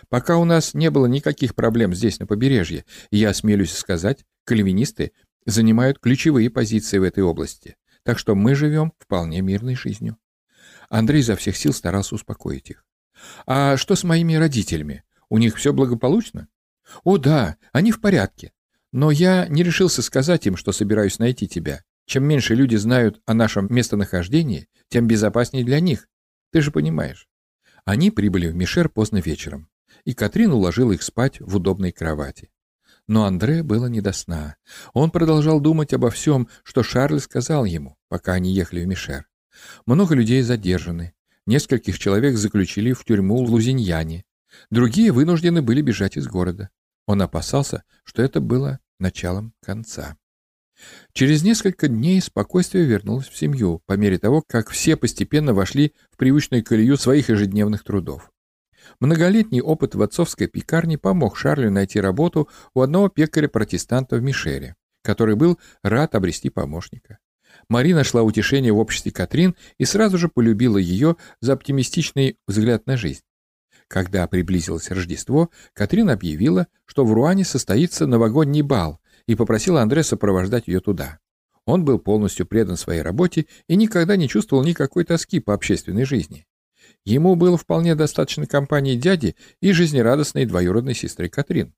Пока 0.10 0.38
у 0.38 0.46
нас 0.46 0.74
не 0.74 0.90
было 0.90 1.06
никаких 1.06 1.56
проблем 1.56 1.94
здесь, 1.94 2.20
на 2.20 2.26
побережье, 2.26 2.86
я 3.12 3.30
осмелюсь 3.30 3.74
сказать, 3.74 4.26
кальвинисты 4.46 5.12
занимают 5.46 6.00
ключевые 6.00 6.50
позиции 6.50 6.98
в 6.98 7.04
этой 7.04 7.24
области, 7.24 7.76
так 8.04 8.20
что 8.20 8.36
мы 8.36 8.56
живем 8.56 8.94
вполне 9.00 9.42
мирной 9.42 9.76
жизнью. 9.76 10.18
Андрей 10.90 11.22
изо 11.22 11.36
всех 11.36 11.58
сил 11.58 11.74
старался 11.74 12.16
успокоить 12.16 12.70
их. 12.70 12.86
«А 13.46 13.78
что 13.78 13.96
с 13.96 14.04
моими 14.04 14.36
родителями? 14.36 15.04
У 15.30 15.38
них 15.38 15.56
все 15.56 15.74
благополучно? 15.74 16.48
О, 17.04 17.18
да, 17.18 17.58
они 17.74 17.92
в 17.92 18.00
порядке. 18.00 18.54
Но 18.92 19.12
я 19.12 19.48
не 19.48 19.64
решился 19.64 20.02
сказать 20.02 20.48
им, 20.48 20.56
что 20.56 20.72
собираюсь 20.72 21.20
найти 21.20 21.48
тебя. 21.48 21.84
Чем 22.06 22.24
меньше 22.24 22.56
люди 22.56 22.78
знают 22.78 23.22
о 23.26 23.34
нашем 23.34 23.68
местонахождении, 23.70 24.70
тем 24.88 25.08
безопаснее 25.08 25.66
для 25.66 25.82
них. 25.82 26.08
Ты 26.52 26.62
же 26.62 26.72
понимаешь. 26.72 27.28
Они 27.84 28.12
прибыли 28.12 28.48
в 28.48 28.56
Мишер 28.56 28.88
поздно 28.88 29.18
вечером, 29.18 29.70
и 30.08 30.14
Катрин 30.14 30.54
уложила 30.54 30.94
их 30.94 31.04
спать 31.04 31.42
в 31.42 31.58
удобной 31.58 31.92
кровати. 31.92 32.50
Но 33.08 33.26
Андре 33.26 33.62
было 33.62 33.88
не 33.88 34.00
до 34.00 34.14
сна. 34.14 34.56
Он 34.94 35.12
продолжал 35.12 35.60
думать 35.60 35.92
обо 35.94 36.10
всем, 36.10 36.48
что 36.64 36.82
Шарль 36.82 37.20
сказал 37.20 37.66
ему, 37.66 37.98
пока 38.08 38.32
они 38.32 38.54
ехали 38.54 38.86
в 38.86 38.88
Мишер. 38.88 39.28
Много 39.86 40.16
людей 40.16 40.42
задержаны. 40.44 41.14
Нескольких 41.46 42.00
человек 42.00 42.38
заключили 42.38 42.94
в 42.94 43.04
тюрьму 43.04 43.44
в 43.44 43.50
Лузиньяне. 43.50 44.24
Другие 44.70 45.12
вынуждены 45.12 45.62
были 45.62 45.82
бежать 45.82 46.16
из 46.16 46.26
города. 46.26 46.70
Он 47.06 47.22
опасался, 47.22 47.84
что 48.06 48.22
это 48.22 48.40
было 48.40 48.80
началом 49.00 49.54
конца. 49.62 50.16
Через 51.12 51.44
несколько 51.44 51.90
дней 51.90 52.22
спокойствие 52.22 52.86
вернулось 52.86 53.28
в 53.28 53.36
семью, 53.36 53.82
по 53.86 53.98
мере 53.98 54.18
того, 54.20 54.42
как 54.48 54.70
все 54.70 54.96
постепенно 54.96 55.54
вошли 55.54 55.92
в 56.12 56.16
привычную 56.16 56.64
колею 56.64 56.96
своих 56.96 57.28
ежедневных 57.28 57.84
трудов. 57.84 58.32
Многолетний 59.00 59.62
опыт 59.62 59.96
в 59.96 60.02
отцовской 60.02 60.48
пекарне 60.48 60.98
помог 60.98 61.38
Шарлю 61.38 61.72
найти 61.72 62.00
работу 62.00 62.50
у 62.74 62.82
одного 62.82 63.10
пекаря-протестанта 63.10 64.18
в 64.18 64.22
Мишере, 64.22 64.76
который 65.04 65.36
был 65.36 65.60
рад 65.84 66.16
обрести 66.16 66.50
помощника. 66.50 67.20
Мари 67.70 67.94
нашла 67.94 68.24
утешение 68.24 68.72
в 68.72 68.78
обществе 68.78 69.12
Катрин 69.12 69.56
и 69.78 69.86
сразу 69.86 70.18
же 70.18 70.30
полюбила 70.30 70.78
ее 70.78 71.16
за 71.42 71.54
оптимистичный 71.54 72.38
взгляд 72.48 72.86
на 72.86 72.98
жизнь. 72.98 73.22
Когда 73.88 74.28
приблизилось 74.28 74.92
Рождество, 74.92 75.50
Катрин 75.74 76.10
объявила, 76.10 76.68
что 76.86 77.06
в 77.06 77.14
Руане 77.14 77.46
состоится 77.46 78.06
новогодний 78.06 78.62
бал, 78.62 79.00
и 79.28 79.36
попросила 79.36 79.82
Андре 79.82 80.04
сопровождать 80.04 80.68
ее 80.68 80.80
туда. 80.80 81.20
Он 81.66 81.84
был 81.84 82.00
полностью 82.00 82.46
предан 82.46 82.78
своей 82.78 83.02
работе 83.02 83.46
и 83.68 83.76
никогда 83.76 84.16
не 84.16 84.30
чувствовал 84.30 84.64
никакой 84.64 85.04
тоски 85.04 85.40
по 85.40 85.54
общественной 85.54 86.06
жизни. 86.06 86.46
Ему 87.06 87.36
было 87.36 87.58
вполне 87.58 87.96
достаточно 87.96 88.46
компании 88.46 88.96
дяди 88.96 89.36
и 89.62 89.72
жизнерадостной 89.72 90.46
двоюродной 90.46 90.94
сестры 90.94 91.30
Катрин. 91.30 91.74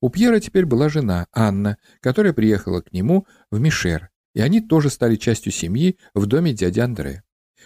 У 0.00 0.08
Пьера 0.08 0.40
теперь 0.40 0.64
была 0.64 0.88
жена, 0.88 1.26
Анна, 1.32 1.76
которая 2.00 2.32
приехала 2.32 2.80
к 2.80 2.92
нему 2.92 3.26
в 3.50 3.60
Мишер, 3.60 4.10
и 4.34 4.40
они 4.40 4.60
тоже 4.60 4.90
стали 4.90 5.16
частью 5.16 5.52
семьи 5.52 5.98
в 6.14 6.26
доме 6.26 6.52
дяди 6.52 6.80
Андре. 6.80 7.22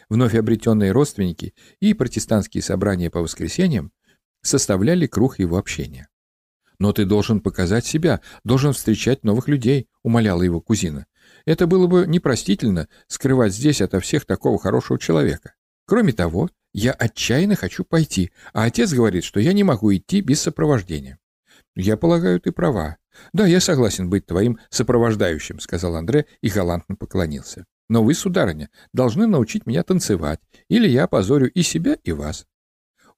Вновь 0.09 0.35
обретенные 0.35 0.93
родственники 0.93 1.55
и 1.81 1.95
протестантские 1.95 2.63
собрания 2.63 3.11
по 3.11 3.21
воскресеньям 3.21 3.93
составляли 4.43 5.07
круг 5.07 5.39
его 5.39 5.57
общения. 5.57 6.09
«Но 6.79 6.93
ты 6.93 7.05
должен 7.05 7.41
показать 7.41 7.87
себя, 7.87 8.21
должен 8.43 8.73
встречать 8.73 9.25
новых 9.25 9.49
людей»,— 9.49 9.89
умоляла 10.03 10.43
его 10.43 10.61
кузина. 10.61 11.07
«Это 11.47 11.67
было 11.67 11.87
бы 11.87 12.05
непростительно 12.07 12.89
скрывать 13.07 13.55
здесь 13.55 13.81
ото 13.81 14.01
всех 14.01 14.27
такого 14.27 14.59
хорошего 14.59 14.99
человека. 14.99 15.55
Кроме 15.87 16.13
того, 16.13 16.51
я 16.75 16.93
отчаянно 16.93 17.57
хочу 17.57 17.85
пойти, 17.85 18.33
а 18.53 18.65
отец 18.65 18.93
говорит, 18.93 19.25
что 19.25 19.41
я 19.41 19.55
не 19.55 19.65
могу 19.65 19.95
идти 19.95 20.21
без 20.21 20.43
сопровождения». 20.43 21.19
«Я 21.77 21.97
полагаю, 21.97 22.41
ты 22.41 22.53
права. 22.53 22.99
Да, 23.33 23.47
я 23.47 23.61
согласен 23.61 24.11
быть 24.11 24.27
твоим 24.27 24.59
сопровождающим»,— 24.71 25.59
сказал 25.61 25.97
Андре 25.97 26.27
и 26.41 26.49
галантно 26.49 26.97
поклонился. 26.97 27.65
«Но 27.89 28.03
вы, 28.03 28.15
сударыня, 28.15 28.71
должны 28.93 29.27
научить 29.27 29.67
меня 29.67 29.83
танцевать, 29.83 30.41
или 30.69 30.89
я 30.89 31.05
опозорю 31.05 31.51
и 31.51 31.63
себя, 31.63 31.97
и 32.05 32.13
вас». 32.13 32.47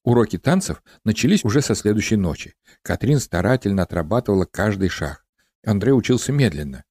Уроки 0.04 0.38
танцев 0.38 0.82
начались 1.04 1.44
уже 1.44 1.60
со 1.60 1.74
следующей 1.74 2.16
ночи. 2.16 2.54
Катрин 2.82 3.18
старательно 3.18 3.82
отрабатывала 3.82 4.44
каждый 4.44 4.88
шаг. 4.88 5.24
Андрей 5.64 5.92
учился 5.92 6.32
медленно. 6.32 6.84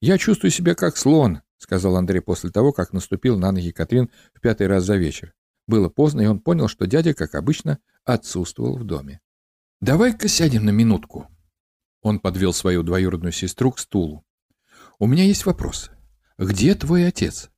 «Я 0.00 0.18
чувствую 0.18 0.50
себя 0.50 0.74
как 0.74 0.96
слон»,— 0.96 1.42
сказал 1.58 1.96
Андрей 1.96 2.20
после 2.20 2.50
того, 2.50 2.72
как 2.72 2.92
наступил 2.92 3.38
на 3.38 3.52
ноги 3.52 3.70
Катрин 3.70 4.10
в 4.34 4.40
пятый 4.40 4.66
раз 4.66 4.84
за 4.84 4.96
вечер. 4.96 5.32
Было 5.70 5.88
поздно, 5.88 6.22
и 6.22 6.26
он 6.26 6.40
понял, 6.40 6.66
что 6.66 6.88
дядя, 6.88 7.14
как 7.14 7.36
обычно, 7.36 7.78
отсутствовал 8.04 8.76
в 8.76 8.82
доме. 8.82 9.20
«Давай-ка 9.80 10.26
сядем 10.26 10.64
на 10.64 10.70
минутку». 10.70 11.28
Он 12.02 12.18
подвел 12.18 12.52
свою 12.52 12.82
двоюродную 12.82 13.30
сестру 13.30 13.70
к 13.70 13.78
стулу. 13.78 14.26
«У 14.98 15.06
меня 15.06 15.22
есть 15.22 15.46
вопрос. 15.46 15.92
Где 16.38 16.74
твой 16.74 17.06
отец? 17.06 17.50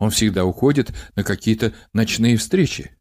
Он 0.00 0.10
всегда 0.10 0.44
уходит 0.44 0.92
на 1.14 1.22
какие-то 1.22 1.72
ночные 1.92 2.36
встречи. 2.38 2.98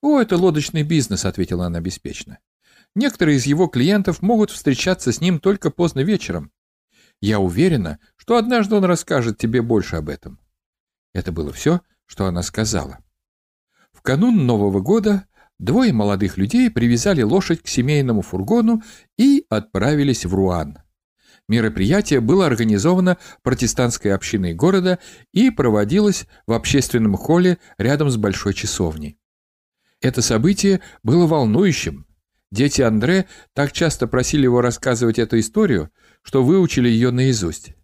«О, 0.00 0.18
это 0.22 0.38
лодочный 0.38 0.84
бизнес»,— 0.84 1.24
ответила 1.26 1.66
она 1.66 1.82
беспечно. 1.82 2.38
«Некоторые 2.94 3.36
из 3.36 3.44
его 3.44 3.66
клиентов 3.66 4.22
могут 4.22 4.50
встречаться 4.50 5.12
с 5.12 5.20
ним 5.20 5.38
только 5.38 5.70
поздно 5.70 6.00
вечером. 6.00 6.50
Я 7.20 7.40
уверена, 7.40 7.98
что 8.16 8.38
однажды 8.38 8.74
он 8.74 8.86
расскажет 8.86 9.36
тебе 9.36 9.60
больше 9.60 9.96
об 9.96 10.08
этом». 10.08 10.40
Это 11.12 11.30
было 11.30 11.52
все, 11.52 11.82
что 12.06 12.24
она 12.24 12.42
сказала. 12.42 13.01
В 14.02 14.04
канун 14.04 14.46
Нового 14.46 14.80
года 14.80 15.26
двое 15.60 15.92
молодых 15.92 16.36
людей 16.36 16.68
привязали 16.72 17.22
лошадь 17.22 17.62
к 17.62 17.68
семейному 17.68 18.22
фургону 18.22 18.82
и 19.16 19.46
отправились 19.48 20.24
в 20.24 20.34
Руан. 20.34 20.78
Мероприятие 21.48 22.18
было 22.18 22.46
организовано 22.46 23.16
протестантской 23.44 24.12
общиной 24.12 24.54
города 24.54 24.98
и 25.32 25.52
проводилось 25.52 26.26
в 26.48 26.52
общественном 26.52 27.14
холле 27.14 27.58
рядом 27.78 28.10
с 28.10 28.16
большой 28.16 28.54
часовней. 28.54 29.20
Это 30.00 30.20
событие 30.20 30.80
было 31.04 31.28
волнующим. 31.28 32.04
Дети 32.50 32.82
Андре 32.82 33.26
так 33.52 33.70
часто 33.70 34.08
просили 34.08 34.42
его 34.42 34.62
рассказывать 34.62 35.20
эту 35.20 35.38
историю, 35.38 35.92
что 36.22 36.42
выучили 36.42 36.88
ее 36.88 37.12
наизусть. 37.12 37.76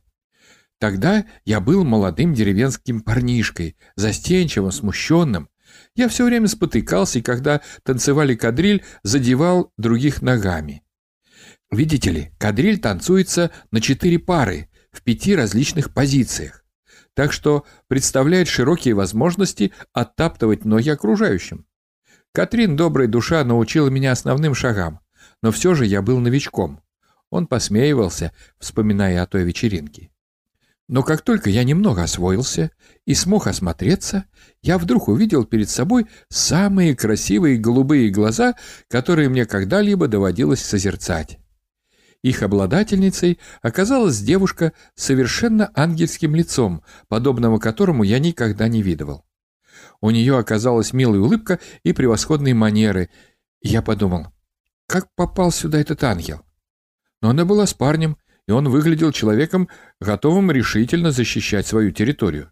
Тогда 0.81 1.27
я 1.45 1.61
был 1.61 1.85
молодым 1.85 2.35
деревенским 2.35 3.03
парнишкой, 3.03 3.77
застенчивым, 3.95 4.73
смущенным. 4.73 5.49
Я 5.95 6.09
все 6.09 6.25
время 6.25 6.49
спотыкался, 6.49 7.19
и 7.19 7.23
когда 7.23 7.61
танцевали 7.83 8.35
кадриль, 8.35 8.85
задевал 9.03 9.73
других 9.77 10.23
ногами. 10.23 10.83
Видите 11.71 12.11
ли, 12.11 12.33
кадриль 12.39 12.79
танцуется 12.79 13.51
на 13.71 13.81
четыре 13.81 14.19
пары, 14.19 14.69
в 14.91 15.03
пяти 15.03 15.37
различных 15.37 15.93
позициях, 15.93 16.65
так 17.15 17.33
что 17.33 17.67
представляет 17.89 18.49
широкие 18.49 18.95
возможности 18.95 19.73
оттаптывать 19.93 20.65
ноги 20.65 20.89
окружающим. 20.89 21.67
Катрин, 22.33 22.77
добрая 22.77 23.09
душа, 23.09 23.45
научила 23.45 23.89
меня 23.89 24.13
основным 24.13 24.55
шагам, 24.55 25.01
но 25.43 25.51
все 25.51 25.75
же 25.75 25.87
я 25.87 26.03
был 26.03 26.19
новичком. 26.21 26.81
Он 27.31 27.47
посмеивался, 27.47 28.33
вспоминая 28.59 29.23
о 29.23 29.27
той 29.27 29.45
вечеринке. 29.45 30.11
Но 30.89 31.03
как 31.03 31.21
только 31.21 31.51
я 31.51 31.65
немного 31.65 32.03
освоился 32.03 32.71
и 33.05 33.15
смог 33.15 33.47
осмотреться, 33.47 34.25
я 34.63 34.79
вдруг 34.79 35.09
увидел 35.09 35.45
перед 35.45 35.69
собой 35.69 36.07
самые 36.31 36.97
красивые 36.97 37.59
голубые 37.59 38.09
глаза, 38.09 38.55
которые 38.89 39.29
мне 39.29 39.45
когда-либо 39.45 40.09
доводилось 40.09 40.65
созерцать. 40.65 41.39
Их 42.23 42.43
обладательницей 42.43 43.39
оказалась 43.61 44.19
девушка 44.21 44.73
с 44.95 45.05
совершенно 45.05 45.71
ангельским 45.75 46.35
лицом, 46.35 46.83
подобного 47.09 47.59
которому 47.59 48.03
я 48.03 48.19
никогда 48.19 48.67
не 48.67 48.83
видывал. 48.83 49.25
У 50.01 50.11
нее 50.11 50.39
оказалась 50.39 50.93
милая 50.93 51.21
улыбка 51.21 51.61
и 51.83 51.93
превосходные 51.93 52.55
манеры. 52.55 53.11
я 53.61 53.83
подумал, 53.83 54.29
как 54.87 55.15
попал 55.15 55.53
сюда 55.53 55.81
этот 55.81 56.03
ангел? 56.03 56.41
Но 57.21 57.31
она 57.31 57.45
была 57.45 57.67
с 57.67 57.75
парнем, 57.75 58.17
и 58.49 58.51
он 58.51 58.69
выглядел 58.69 59.13
человеком, 59.13 59.69
готовым 60.01 60.51
решительно 60.51 61.13
защищать 61.13 61.67
свою 61.67 61.93
территорию. 61.93 62.51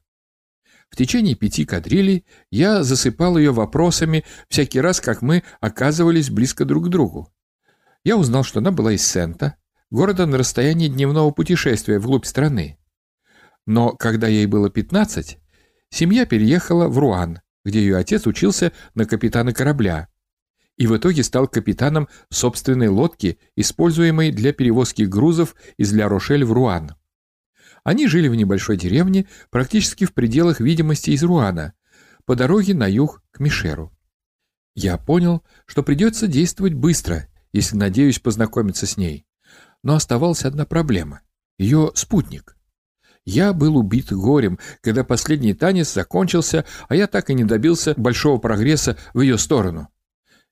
В 0.91 0.97
течение 0.97 1.35
пяти 1.35 1.65
кадрилей 1.65 2.27
я 2.51 2.85
засыпал 2.85 3.39
ее 3.39 3.51
вопросами 3.51 4.25
всякий 4.49 4.81
раз, 4.81 5.01
как 5.01 5.23
мы 5.23 5.43
оказывались 5.59 6.31
близко 6.31 6.67
друг 6.67 6.87
к 6.87 6.89
другу. 6.91 7.33
Я 8.05 8.19
узнал, 8.19 8.45
что 8.45 8.61
она 8.61 8.71
была 8.71 8.93
из 8.93 9.05
Сента, 9.05 9.57
города 9.91 10.27
на 10.27 10.37
расстоянии 10.37 10.89
дневного 10.89 11.31
путешествия 11.31 11.99
вглубь 11.99 12.27
страны. 12.27 12.79
Но 13.65 13.93
когда 13.93 14.29
ей 14.29 14.47
было 14.47 14.69
пятнадцать, 14.69 15.39
Семья 15.89 16.27
переехала 16.27 16.89
в 16.89 16.99
Руан, 16.99 17.41
где 17.65 17.81
ее 17.81 17.97
отец 17.97 18.27
учился 18.27 18.73
на 18.95 19.07
капитана 19.07 19.55
корабля, 19.55 20.09
и 20.77 20.87
в 20.87 20.97
итоге 20.97 21.23
стал 21.23 21.49
капитаном 21.49 22.09
собственной 22.31 22.89
лодки, 22.89 23.39
используемой 23.57 24.31
для 24.31 24.53
перевозки 24.53 25.03
грузов 25.03 25.55
из 25.77 25.93
Ля-Рошель 25.93 26.45
в 26.45 26.53
Руан. 26.53 26.95
Они 27.83 28.09
жили 28.09 28.29
в 28.29 28.35
небольшой 28.35 28.77
деревне, 28.77 29.27
практически 29.51 30.05
в 30.05 30.13
пределах 30.13 30.61
видимости 30.61 31.11
из 31.11 31.23
Руана, 31.23 31.73
по 32.25 32.35
дороге 32.35 32.75
на 32.75 32.87
юг 32.87 33.23
к 33.31 33.41
Мишеру. 33.41 33.93
Я 34.75 34.99
понял, 34.99 35.43
что 35.67 35.83
придется 35.83 36.27
действовать 36.27 36.75
быстро, 36.75 37.29
если 37.53 37.77
надеюсь 37.77 38.19
познакомиться 38.19 38.87
с 38.87 38.97
ней. 38.97 39.27
Но 39.83 39.95
оставалась 39.95 40.45
одна 40.45 40.67
проблема— 40.67 41.21
ее 41.59 41.93
спутник. 41.95 42.57
Я 43.25 43.53
был 43.53 43.77
убит 43.77 44.13
горем, 44.13 44.59
когда 44.83 45.03
последний 45.03 45.55
танец 45.55 45.93
закончился, 45.93 46.65
а 46.89 46.95
я 46.95 47.07
так 47.07 47.31
и 47.31 47.35
не 47.35 47.45
добился 47.45 47.95
большого 47.97 48.39
прогресса 48.39 48.99
в 49.15 49.21
ее 49.21 49.39
сторону. 49.39 49.89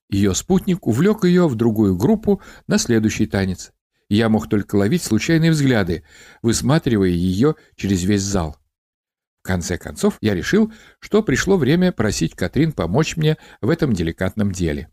Ее 0.09 0.35
спутник 0.35 0.85
увлек 0.85 1.23
ее 1.23 1.47
в 1.47 1.55
другую 1.55 1.95
группу 1.97 2.41
на 2.67 2.77
следующий 2.77 3.25
танец. 3.25 3.71
Я 4.07 4.29
мог 4.29 4.47
только 4.47 4.75
ловить 4.75 5.03
случайные 5.03 5.51
взгляды, 5.51 6.03
высматривая 6.41 7.09
ее 7.09 7.55
через 7.75 8.03
весь 8.03 8.21
зал. 8.21 8.57
В 9.41 9.47
конце 9.47 9.77
концов, 9.77 10.17
я 10.21 10.35
решил, 10.35 10.71
что 10.99 11.23
пришло 11.23 11.57
время 11.57 11.91
просить 11.91 12.35
Катрин 12.35 12.71
помочь 12.71 13.17
мне 13.17 13.37
в 13.61 13.69
этом 13.69 13.93
деликатном 13.93 14.51
деле. 14.51 14.89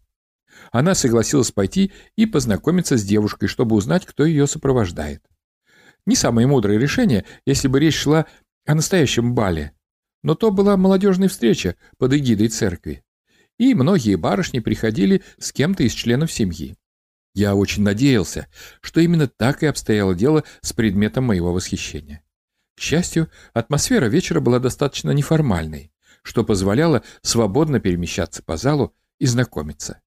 Она 0.70 0.94
согласилась 0.94 1.50
пойти 1.50 1.92
и 2.16 2.26
познакомиться 2.26 2.96
с 2.96 3.04
девушкой, 3.04 3.46
чтобы 3.46 3.76
узнать, 3.76 4.06
кто 4.06 4.24
ее 4.24 4.46
сопровождает. 4.46 5.22
Не 6.06 6.16
самое 6.16 6.46
мудрое 6.46 6.78
решение, 6.78 7.24
если 7.46 7.68
бы 7.68 7.80
речь 7.80 7.96
шла 7.96 8.26
о 8.66 8.74
настоящем 8.74 9.34
бале. 9.34 9.72
но 10.22 10.36
то 10.36 10.52
была 10.52 10.76
молодежная 10.76 11.28
встреча 11.28 11.74
под 11.98 12.12
эгидой 12.12 12.48
церкви. 12.48 13.02
И 13.62 13.74
многие 13.74 14.16
барышни 14.16 14.58
приходили 14.58 15.22
с 15.38 15.52
кем-то 15.52 15.84
из 15.84 15.92
членов 15.92 16.32
семьи. 16.32 16.74
Я 17.32 17.54
очень 17.54 17.84
надеялся, 17.84 18.48
что 18.80 19.00
именно 19.00 19.28
так 19.28 19.62
и 19.62 19.66
обстояло 19.66 20.16
дело 20.16 20.42
с 20.62 20.72
предметом 20.72 21.26
моего 21.26 21.52
восхищения. 21.52 22.24
К 22.76 22.80
счастью, 22.80 23.30
атмосфера 23.54 24.06
вечера 24.06 24.40
была 24.40 24.58
достаточно 24.58 25.12
неформальной, 25.12 25.92
что 26.24 26.42
позволяло 26.42 27.04
свободно 27.22 27.78
перемещаться 27.78 28.42
по 28.42 28.56
залу 28.56 28.96
и 29.20 29.26
знакомиться. 29.26 30.00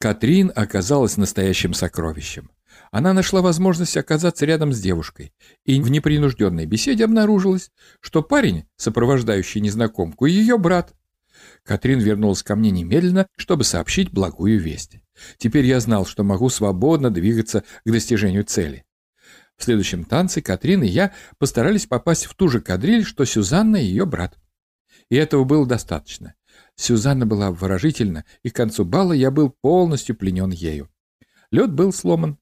Катрин 0.00 0.50
оказалась 0.56 1.18
настоящим 1.18 1.74
сокровищем. 1.74 2.52
Она 2.90 3.12
нашла 3.12 3.42
возможность 3.42 3.98
оказаться 3.98 4.46
рядом 4.46 4.72
с 4.72 4.80
девушкой, 4.80 5.34
и 5.66 5.78
в 5.78 5.90
непринужденной 5.90 6.64
беседе 6.64 7.04
обнаружилось, 7.04 7.70
что 8.00 8.22
парень, 8.22 8.64
сопровождающий 8.76 9.60
незнакомку, 9.60 10.24
ее 10.24 10.56
брат. 10.56 10.94
Катрин 11.64 11.98
вернулась 11.98 12.42
ко 12.42 12.56
мне 12.56 12.70
немедленно, 12.70 13.26
чтобы 13.36 13.64
сообщить 13.64 14.12
благую 14.12 14.60
весть. 14.60 14.98
Теперь 15.38 15.64
я 15.64 15.80
знал, 15.80 16.04
что 16.04 16.22
могу 16.22 16.50
свободно 16.50 17.10
двигаться 17.10 17.64
к 17.84 17.90
достижению 17.90 18.44
цели. 18.44 18.84
В 19.56 19.64
следующем 19.64 20.04
танце 20.04 20.42
Катрин 20.42 20.82
и 20.82 20.88
я 20.88 21.12
постарались 21.38 21.86
попасть 21.86 22.26
в 22.26 22.34
ту 22.34 22.48
же 22.48 22.60
кадриль, 22.60 23.04
что 23.04 23.24
Сюзанна 23.24 23.76
и 23.76 23.84
ее 23.84 24.04
брат. 24.04 24.36
И 25.10 25.16
этого 25.16 25.44
было 25.44 25.66
достаточно. 25.66 26.34
Сюзанна 26.76 27.24
была 27.24 27.50
выражительна, 27.50 28.24
и 28.42 28.50
к 28.50 28.56
концу 28.56 28.84
бала 28.84 29.12
я 29.12 29.30
был 29.30 29.50
полностью 29.50 30.16
пленен 30.16 30.50
ею. 30.50 30.90
Лед 31.50 31.72
был 31.72 31.92
сломан. 31.92 32.38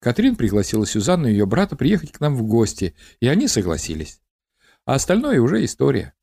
Катрин 0.00 0.36
пригласила 0.36 0.84
Сюзанну 0.84 1.28
и 1.28 1.32
ее 1.32 1.46
брата 1.46 1.76
приехать 1.76 2.12
к 2.12 2.20
нам 2.20 2.36
в 2.36 2.42
гости, 2.42 2.94
и 3.20 3.28
они 3.28 3.48
согласились. 3.48 4.20
А 4.84 4.94
остальное 4.94 5.40
уже 5.40 5.64
история. 5.64 6.14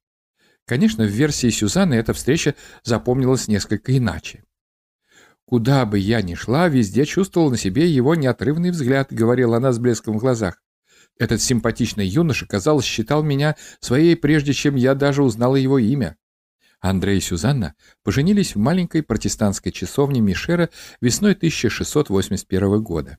Конечно, 0.66 1.04
в 1.04 1.10
версии 1.10 1.50
Сюзанны 1.50 1.94
эта 1.94 2.14
встреча 2.14 2.56
запомнилась 2.84 3.48
несколько 3.48 3.96
иначе. 3.96 4.44
«Куда 5.46 5.86
бы 5.86 6.00
я 6.00 6.24
ни 6.24 6.34
шла, 6.34 6.68
везде 6.70 7.06
чувствовала 7.06 7.52
на 7.52 7.58
себе 7.58 7.88
его 7.88 8.16
неотрывный 8.16 8.72
взгляд»,— 8.72 9.10
говорила 9.12 9.58
она 9.58 9.72
с 9.72 9.78
блеском 9.78 10.18
в 10.18 10.20
глазах. 10.20 10.64
Этот 11.20 11.40
симпатичный 11.42 12.08
юноша, 12.08 12.48
казалось, 12.48 12.84
считал 12.84 13.22
меня 13.22 13.56
своей, 13.80 14.16
прежде 14.16 14.54
чем 14.54 14.76
я 14.76 14.96
даже 14.96 15.24
узнала 15.24 15.56
его 15.56 15.78
имя. 15.78 16.18
Андрей 16.82 17.20
и 17.20 17.22
Сюзанна 17.22 17.76
поженились 18.04 18.56
в 18.56 18.60
маленькой 18.60 19.04
протестантской 19.04 19.72
часовне 19.72 20.20
Мишера 20.20 20.70
весной 21.00 21.34
1681 21.34 22.84
года. 22.84 23.18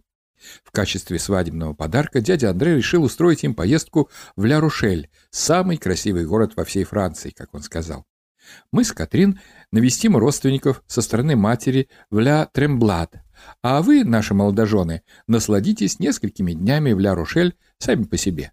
В 0.64 0.70
качестве 0.70 1.18
свадебного 1.18 1.72
подарка 1.74 2.20
дядя 2.20 2.50
Андрей 2.50 2.76
решил 2.76 3.04
устроить 3.04 3.44
им 3.44 3.54
поездку 3.54 4.10
в 4.36 4.44
Ля-Рушель, 4.44 5.10
самый 5.30 5.76
красивый 5.76 6.26
город 6.26 6.52
во 6.56 6.64
всей 6.64 6.84
Франции, 6.84 7.30
как 7.30 7.54
он 7.54 7.62
сказал. 7.62 8.04
Мы 8.72 8.84
с 8.84 8.92
Катрин 8.92 9.40
навестим 9.72 10.16
родственников 10.16 10.82
со 10.86 11.02
стороны 11.02 11.36
матери 11.36 11.88
в 12.10 12.18
Ля-Тремблат, 12.18 13.16
а 13.62 13.82
вы, 13.82 14.04
наши 14.04 14.34
молодожены, 14.34 15.02
насладитесь 15.26 15.98
несколькими 15.98 16.52
днями 16.52 16.92
в 16.92 17.00
Ля-Рушель 17.00 17.56
сами 17.78 18.04
по 18.04 18.16
себе. 18.16 18.52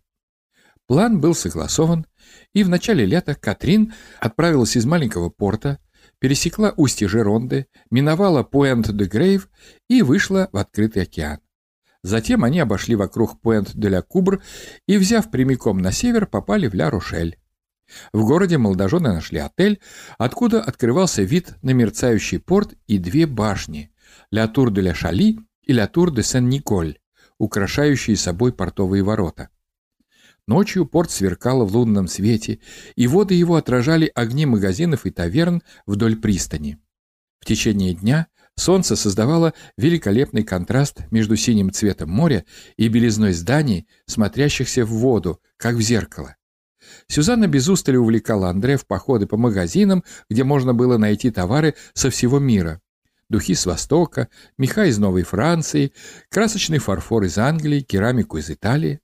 План 0.88 1.22
был 1.22 1.34
согласован, 1.34 2.06
и 2.54 2.64
в 2.64 2.70
начале 2.70 3.06
лета 3.06 3.36
Катрин 3.36 3.94
отправилась 4.20 4.76
из 4.76 4.86
маленького 4.86 5.30
порта, 5.30 5.80
пересекла 6.20 6.74
устье 6.76 7.08
Жеронды, 7.08 7.68
миновала 7.90 8.44
Пуэнт-де-Грейв 8.44 9.50
и 9.88 10.02
вышла 10.02 10.50
в 10.52 10.58
открытый 10.58 11.04
океан. 11.04 11.40
Затем 12.04 12.44
они 12.44 12.60
обошли 12.60 12.96
вокруг 12.96 13.40
Пуэнт-де-ля-Кубр 13.42 14.44
и, 14.88 14.98
взяв 14.98 15.32
прямиком 15.32 15.78
на 15.80 15.92
север, 15.92 16.28
попали 16.28 16.68
в 16.68 16.74
Ля-Рушель. 16.74 17.38
В 18.12 18.26
городе 18.26 18.58
молодожены 18.58 19.14
нашли 19.14 19.40
отель, 19.40 19.80
откуда 20.18 20.62
открывался 20.62 21.24
вид 21.24 21.56
на 21.62 21.72
мерцающий 21.72 22.40
порт 22.40 22.76
и 22.88 22.98
две 22.98 23.26
башни– 23.26 23.90
Ля 24.32 24.48
Тур 24.48 24.72
де 24.72 24.82
ля 24.82 24.94
Шали 24.94 25.40
и 25.62 25.74
Ля 25.74 25.88
Тур 25.88 26.12
де 26.12 26.24
Сен-Николь, 26.24 26.98
украшающие 27.38 28.16
собой 28.16 28.54
портовые 28.54 29.04
ворота. 29.04 29.50
Ночью 30.48 30.86
порт 30.86 31.12
сверкал 31.12 31.66
в 31.66 31.76
лунном 31.76 32.08
свете, 32.08 32.60
и 32.96 33.08
воды 33.08 33.34
его 33.34 33.56
отражали 33.56 34.12
огни 34.14 34.46
магазинов 34.46 35.06
и 35.06 35.12
таверн 35.12 35.62
вдоль 35.86 36.18
пристани. 36.18 36.80
В 37.40 37.46
течение 37.46 37.94
дня 37.94 38.28
солнце 38.56 38.96
создавало 38.96 39.54
великолепный 39.78 40.44
контраст 40.44 41.02
между 41.12 41.36
синим 41.36 41.72
цветом 41.72 42.10
моря 42.10 42.46
и 42.78 42.88
белизной 42.88 43.34
зданий, 43.34 43.88
смотрящихся 44.06 44.86
в 44.86 44.90
воду, 44.90 45.40
как 45.58 45.76
в 45.76 45.82
зеркало. 45.82 46.36
Сюзанна 47.08 47.48
без 47.48 47.68
устали 47.70 47.98
увлекала 47.98 48.50
Андре 48.50 48.78
в 48.78 48.86
походы 48.86 49.26
по 49.26 49.38
магазинам, 49.38 50.04
где 50.30 50.44
можно 50.44 50.74
было 50.74 50.98
найти 50.98 51.32
товары 51.32 51.76
со 51.94 52.10
всего 52.10 52.40
мира. 52.40 52.82
Духи 53.30 53.56
с 53.56 53.66
Востока, 53.66 54.28
меха 54.58 54.86
из 54.86 54.98
Новой 54.98 55.24
Франции, 55.24 55.94
красочный 56.30 56.80
фарфор 56.80 57.24
из 57.24 57.38
Англии, 57.38 57.82
керамику 57.82 58.38
из 58.38 58.50
Италии. 58.50 59.00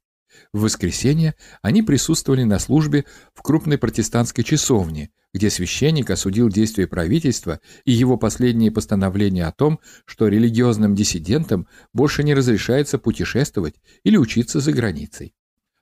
В 0.53 0.61
воскресенье 0.61 1.35
они 1.61 1.81
присутствовали 1.81 2.43
на 2.43 2.59
службе 2.59 3.05
в 3.33 3.41
крупной 3.41 3.77
протестантской 3.77 4.43
часовне, 4.43 5.09
где 5.33 5.49
священник 5.49 6.09
осудил 6.09 6.49
действия 6.49 6.87
правительства 6.87 7.59
и 7.85 7.91
его 7.91 8.17
последние 8.17 8.71
постановления 8.71 9.45
о 9.45 9.51
том, 9.51 9.79
что 10.05 10.27
религиозным 10.27 10.95
диссидентам 10.95 11.67
больше 11.93 12.23
не 12.23 12.33
разрешается 12.33 12.97
путешествовать 12.97 13.75
или 14.03 14.17
учиться 14.17 14.59
за 14.59 14.71
границей. 14.71 15.35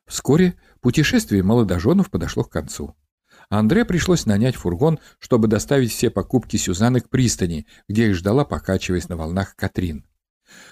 Вскоре 0.05 0.55
путешествие 0.81 1.43
молодоженов 1.43 2.10
подошло 2.10 2.43
к 2.43 2.51
концу. 2.51 2.95
Андре 3.49 3.86
пришлось 3.86 4.25
нанять 4.25 4.55
фургон, 4.55 4.99
чтобы 5.19 5.47
доставить 5.47 5.91
все 5.91 6.10
покупки 6.10 6.57
Сюзанны 6.57 6.99
к 6.99 7.10
пристани, 7.10 7.65
где 7.88 8.10
их 8.10 8.15
ждала, 8.15 8.43
покачиваясь 8.43 9.07
на 9.07 9.15
волнах 9.15 9.55
Катрин. 9.55 10.05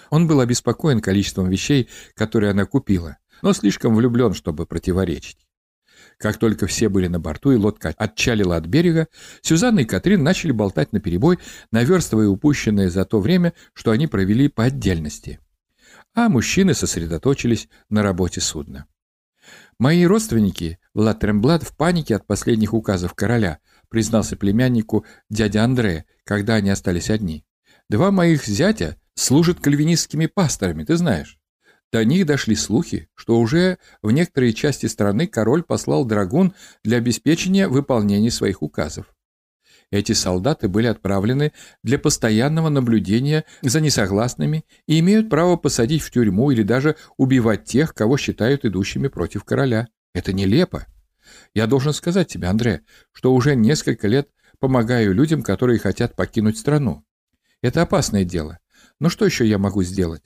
Он 0.09 0.27
был 0.27 0.39
обеспокоен 0.39 1.01
количеством 1.01 1.49
вещей, 1.49 1.89
которые 2.15 2.51
она 2.51 2.65
купила, 2.65 3.17
но 3.41 3.53
слишком 3.53 3.95
влюблен, 3.95 4.33
чтобы 4.33 4.65
противоречить. 4.65 5.44
Как 6.17 6.37
только 6.37 6.67
все 6.67 6.89
были 6.89 7.07
на 7.07 7.19
борту 7.19 7.51
и 7.51 7.57
лодка 7.57 7.93
отчалила 7.97 8.57
от 8.57 8.65
берега, 8.65 9.07
Сюзанна 9.41 9.79
и 9.79 9.85
Катрин 9.85 10.23
начали 10.23 10.51
болтать 10.51 10.93
наперебой, 10.93 11.39
наверстывая 11.71 12.27
упущенное 12.27 12.89
за 12.89 13.05
то 13.05 13.19
время, 13.19 13.53
что 13.73 13.91
они 13.91 14.07
провели 14.07 14.47
по 14.47 14.63
отдельности. 14.63 15.39
А 16.13 16.29
мужчины 16.29 16.73
сосредоточились 16.73 17.67
на 17.89 18.01
работе 18.03 18.41
судна. 18.41 18.85
«Мои 19.77 20.05
родственники 20.05 20.79
в 20.93 20.99
Латремблад 20.99 21.63
в 21.63 21.75
панике 21.75 22.15
от 22.15 22.25
последних 22.25 22.73
указов 22.73 23.13
короля», 23.13 23.59
признался 23.89 24.35
племяннику 24.35 25.05
дядя 25.29 25.63
Андре, 25.63 26.05
когда 26.23 26.55
они 26.55 26.69
остались 26.69 27.09
одни. 27.09 27.45
«Два 27.89 28.11
моих 28.11 28.45
зятя 28.45 28.97
служат 29.15 29.59
кальвинистскими 29.59 30.27
пасторами, 30.27 30.83
ты 30.83 30.95
знаешь. 30.95 31.39
До 31.91 32.03
них 32.03 32.25
дошли 32.25 32.55
слухи, 32.55 33.07
что 33.15 33.39
уже 33.39 33.77
в 34.01 34.11
некоторые 34.11 34.53
части 34.53 34.85
страны 34.87 35.27
король 35.27 35.63
послал 35.63 36.05
драгун 36.05 36.53
для 36.83 36.97
обеспечения 36.97 37.67
выполнения 37.67 38.31
своих 38.31 38.61
указов. 38.61 39.15
Эти 39.91 40.13
солдаты 40.13 40.67
были 40.67 40.87
отправлены 40.87 41.53
для 41.83 41.99
постоянного 41.99 42.69
наблюдения 42.69 43.45
за 43.61 43.81
несогласными 43.81 44.65
и 44.87 44.99
имеют 44.99 45.29
право 45.29 45.57
посадить 45.57 46.01
в 46.01 46.11
тюрьму 46.11 46.51
или 46.51 46.63
даже 46.63 46.95
убивать 47.17 47.65
тех, 47.65 47.93
кого 47.93 48.17
считают 48.17 48.65
идущими 48.65 49.07
против 49.07 49.43
короля. 49.43 49.87
Это 50.13 50.33
нелепо. 50.33 50.85
Я 51.53 51.67
должен 51.67 51.93
сказать 51.93 52.27
тебе, 52.27 52.47
Андре, 52.47 52.81
что 53.11 53.33
уже 53.33 53.55
несколько 53.55 54.07
лет 54.07 54.29
помогаю 54.59 55.13
людям, 55.13 55.43
которые 55.43 55.79
хотят 55.79 56.15
покинуть 56.15 56.57
страну. 56.57 57.05
Это 57.61 57.81
опасное 57.81 58.23
дело. 58.23 58.59
Но 58.99 59.09
что 59.09 59.25
еще 59.25 59.45
я 59.47 59.57
могу 59.57 59.83
сделать? 59.83 60.23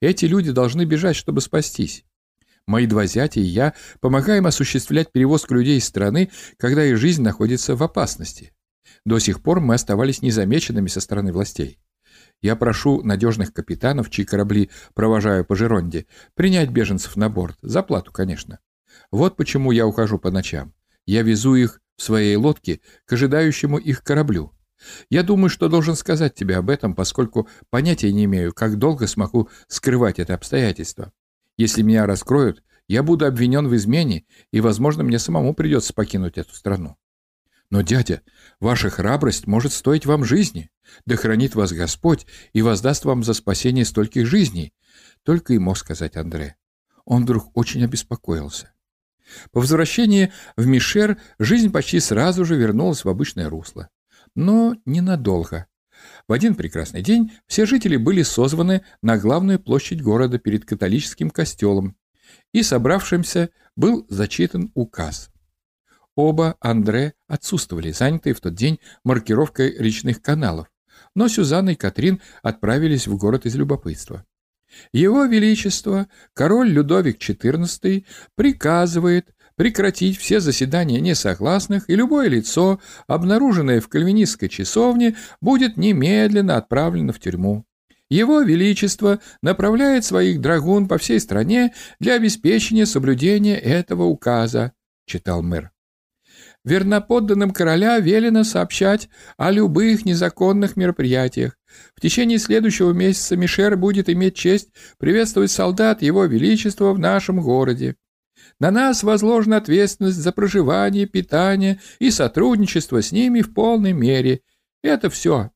Эти 0.00 0.24
люди 0.26 0.52
должны 0.52 0.84
бежать, 0.84 1.16
чтобы 1.16 1.40
спастись. 1.40 2.04
Мои 2.66 2.86
два 2.86 3.06
зятя 3.06 3.40
и 3.40 3.44
я 3.44 3.74
помогаем 4.00 4.46
осуществлять 4.46 5.12
перевозку 5.12 5.54
людей 5.54 5.78
из 5.78 5.84
страны, 5.84 6.30
когда 6.56 6.84
их 6.84 6.98
жизнь 6.98 7.22
находится 7.22 7.74
в 7.74 7.82
опасности. 7.82 8.52
До 9.04 9.18
сих 9.18 9.42
пор 9.42 9.60
мы 9.60 9.74
оставались 9.74 10.22
незамеченными 10.22 10.88
со 10.88 11.00
стороны 11.00 11.32
властей. 11.32 11.78
Я 12.42 12.56
прошу 12.56 13.02
надежных 13.02 13.52
капитанов, 13.52 14.10
чьи 14.10 14.24
корабли 14.24 14.70
провожаю 14.94 15.44
по 15.44 15.56
Жеронде, 15.56 16.06
принять 16.34 16.70
беженцев 16.70 17.16
на 17.16 17.28
борт, 17.28 17.58
за 17.60 17.82
плату, 17.82 18.12
конечно. 18.12 18.60
Вот 19.10 19.36
почему 19.36 19.72
я 19.72 19.86
ухожу 19.86 20.18
по 20.18 20.30
ночам. 20.30 20.74
Я 21.06 21.22
везу 21.22 21.54
их 21.54 21.80
в 21.96 22.02
своей 22.02 22.36
лодке 22.36 22.80
к 23.04 23.12
ожидающему 23.12 23.78
их 23.78 24.02
кораблю. 24.02 24.52
Я 25.08 25.22
думаю, 25.22 25.50
что 25.50 25.68
должен 25.68 25.94
сказать 25.94 26.34
тебе 26.34 26.56
об 26.56 26.70
этом, 26.70 26.94
поскольку 26.94 27.48
понятия 27.70 28.12
не 28.12 28.24
имею, 28.24 28.52
как 28.52 28.78
долго 28.78 29.06
смогу 29.06 29.48
скрывать 29.68 30.18
это 30.18 30.34
обстоятельство. 30.34 31.12
Если 31.56 31.82
меня 31.82 32.06
раскроют, 32.06 32.62
я 32.88 33.02
буду 33.02 33.26
обвинен 33.26 33.68
в 33.68 33.76
измене, 33.76 34.24
и, 34.52 34.60
возможно, 34.60 35.02
мне 35.02 35.18
самому 35.18 35.54
придется 35.54 35.92
покинуть 35.94 36.38
эту 36.38 36.54
страну. 36.54 36.96
Но, 37.70 37.82
дядя, 37.82 38.22
ваша 38.58 38.90
храбрость 38.90 39.46
может 39.46 39.72
стоить 39.72 40.06
вам 40.06 40.24
жизни. 40.24 40.70
Да 41.06 41.16
хранит 41.16 41.54
вас 41.54 41.72
Господь 41.72 42.26
и 42.52 42.62
воздаст 42.62 43.04
вам 43.04 43.22
за 43.22 43.32
спасение 43.32 43.84
стольких 43.84 44.26
жизней. 44.26 44.74
Только 45.22 45.54
и 45.54 45.58
мог 45.58 45.78
сказать 45.78 46.16
Андре. 46.16 46.56
Он 47.04 47.22
вдруг 47.22 47.56
очень 47.56 47.84
обеспокоился. 47.84 48.72
По 49.52 49.60
возвращении 49.60 50.32
в 50.56 50.66
Мишер 50.66 51.18
жизнь 51.38 51.70
почти 51.70 52.00
сразу 52.00 52.44
же 52.44 52.56
вернулась 52.56 53.04
в 53.04 53.08
обычное 53.08 53.48
русло. 53.48 53.88
Но 54.34 54.76
ненадолго. 54.84 55.66
В 56.28 56.32
один 56.32 56.54
прекрасный 56.54 57.02
день 57.02 57.32
все 57.46 57.66
жители 57.66 57.96
были 57.96 58.22
созваны 58.22 58.82
на 59.02 59.18
главную 59.18 59.58
площадь 59.58 60.02
города 60.02 60.38
перед 60.38 60.64
католическим 60.64 61.30
костелом, 61.30 61.96
и 62.52 62.62
собравшимся 62.62 63.50
был 63.76 64.06
зачитан 64.08 64.70
указ. 64.74 65.30
Оба 66.14 66.56
Андре 66.60 67.14
отсутствовали, 67.28 67.92
занятые 67.92 68.34
в 68.34 68.40
тот 68.40 68.54
день 68.54 68.78
маркировкой 69.04 69.76
речных 69.78 70.22
каналов, 70.22 70.70
но 71.14 71.28
Сюзанна 71.28 71.70
и 71.70 71.74
Катрин 71.76 72.20
отправились 72.42 73.06
в 73.06 73.16
город 73.16 73.46
из 73.46 73.56
любопытства. 73.56 74.24
Его 74.92 75.24
Величество, 75.24 76.08
король 76.32 76.70
Людовик 76.70 77.18
XIV, 77.18 78.04
приказывает 78.34 79.34
прекратить 79.60 80.16
все 80.16 80.40
заседания 80.40 81.02
несогласных, 81.02 81.90
и 81.90 81.94
любое 81.94 82.28
лицо, 82.30 82.80
обнаруженное 83.06 83.82
в 83.82 83.88
кальвинистской 83.88 84.48
часовне, 84.48 85.16
будет 85.42 85.76
немедленно 85.76 86.56
отправлено 86.56 87.12
в 87.12 87.20
тюрьму. 87.20 87.66
Его 88.08 88.40
Величество 88.40 89.20
направляет 89.42 90.06
своих 90.06 90.40
драгун 90.40 90.88
по 90.88 90.96
всей 90.96 91.20
стране 91.20 91.74
для 91.98 92.14
обеспечения 92.14 92.86
соблюдения 92.86 93.58
этого 93.58 94.04
указа, 94.04 94.72
читал 95.04 95.42
мэр. 95.42 95.72
Верноподданным 96.64 97.50
короля 97.50 97.98
велено 97.98 98.44
сообщать 98.44 99.10
о 99.36 99.50
любых 99.50 100.06
незаконных 100.06 100.78
мероприятиях. 100.78 101.58
В 101.94 102.00
течение 102.00 102.38
следующего 102.38 102.92
месяца 102.92 103.36
Мишер 103.36 103.76
будет 103.76 104.08
иметь 104.08 104.36
честь 104.36 104.70
приветствовать 104.96 105.50
солдат 105.50 106.00
Его 106.00 106.24
Величества 106.24 106.94
в 106.94 106.98
нашем 106.98 107.42
городе. 107.42 107.96
На 108.60 108.70
нас 108.70 109.02
возложена 109.02 109.56
ответственность 109.56 110.18
за 110.18 110.32
проживание, 110.32 111.06
питание 111.06 111.80
и 111.98 112.10
сотрудничество 112.10 113.00
с 113.00 113.10
ними 113.10 113.40
в 113.40 113.54
полной 113.54 113.94
мере. 113.94 114.42
Это 114.82 115.08
все. 115.08 115.50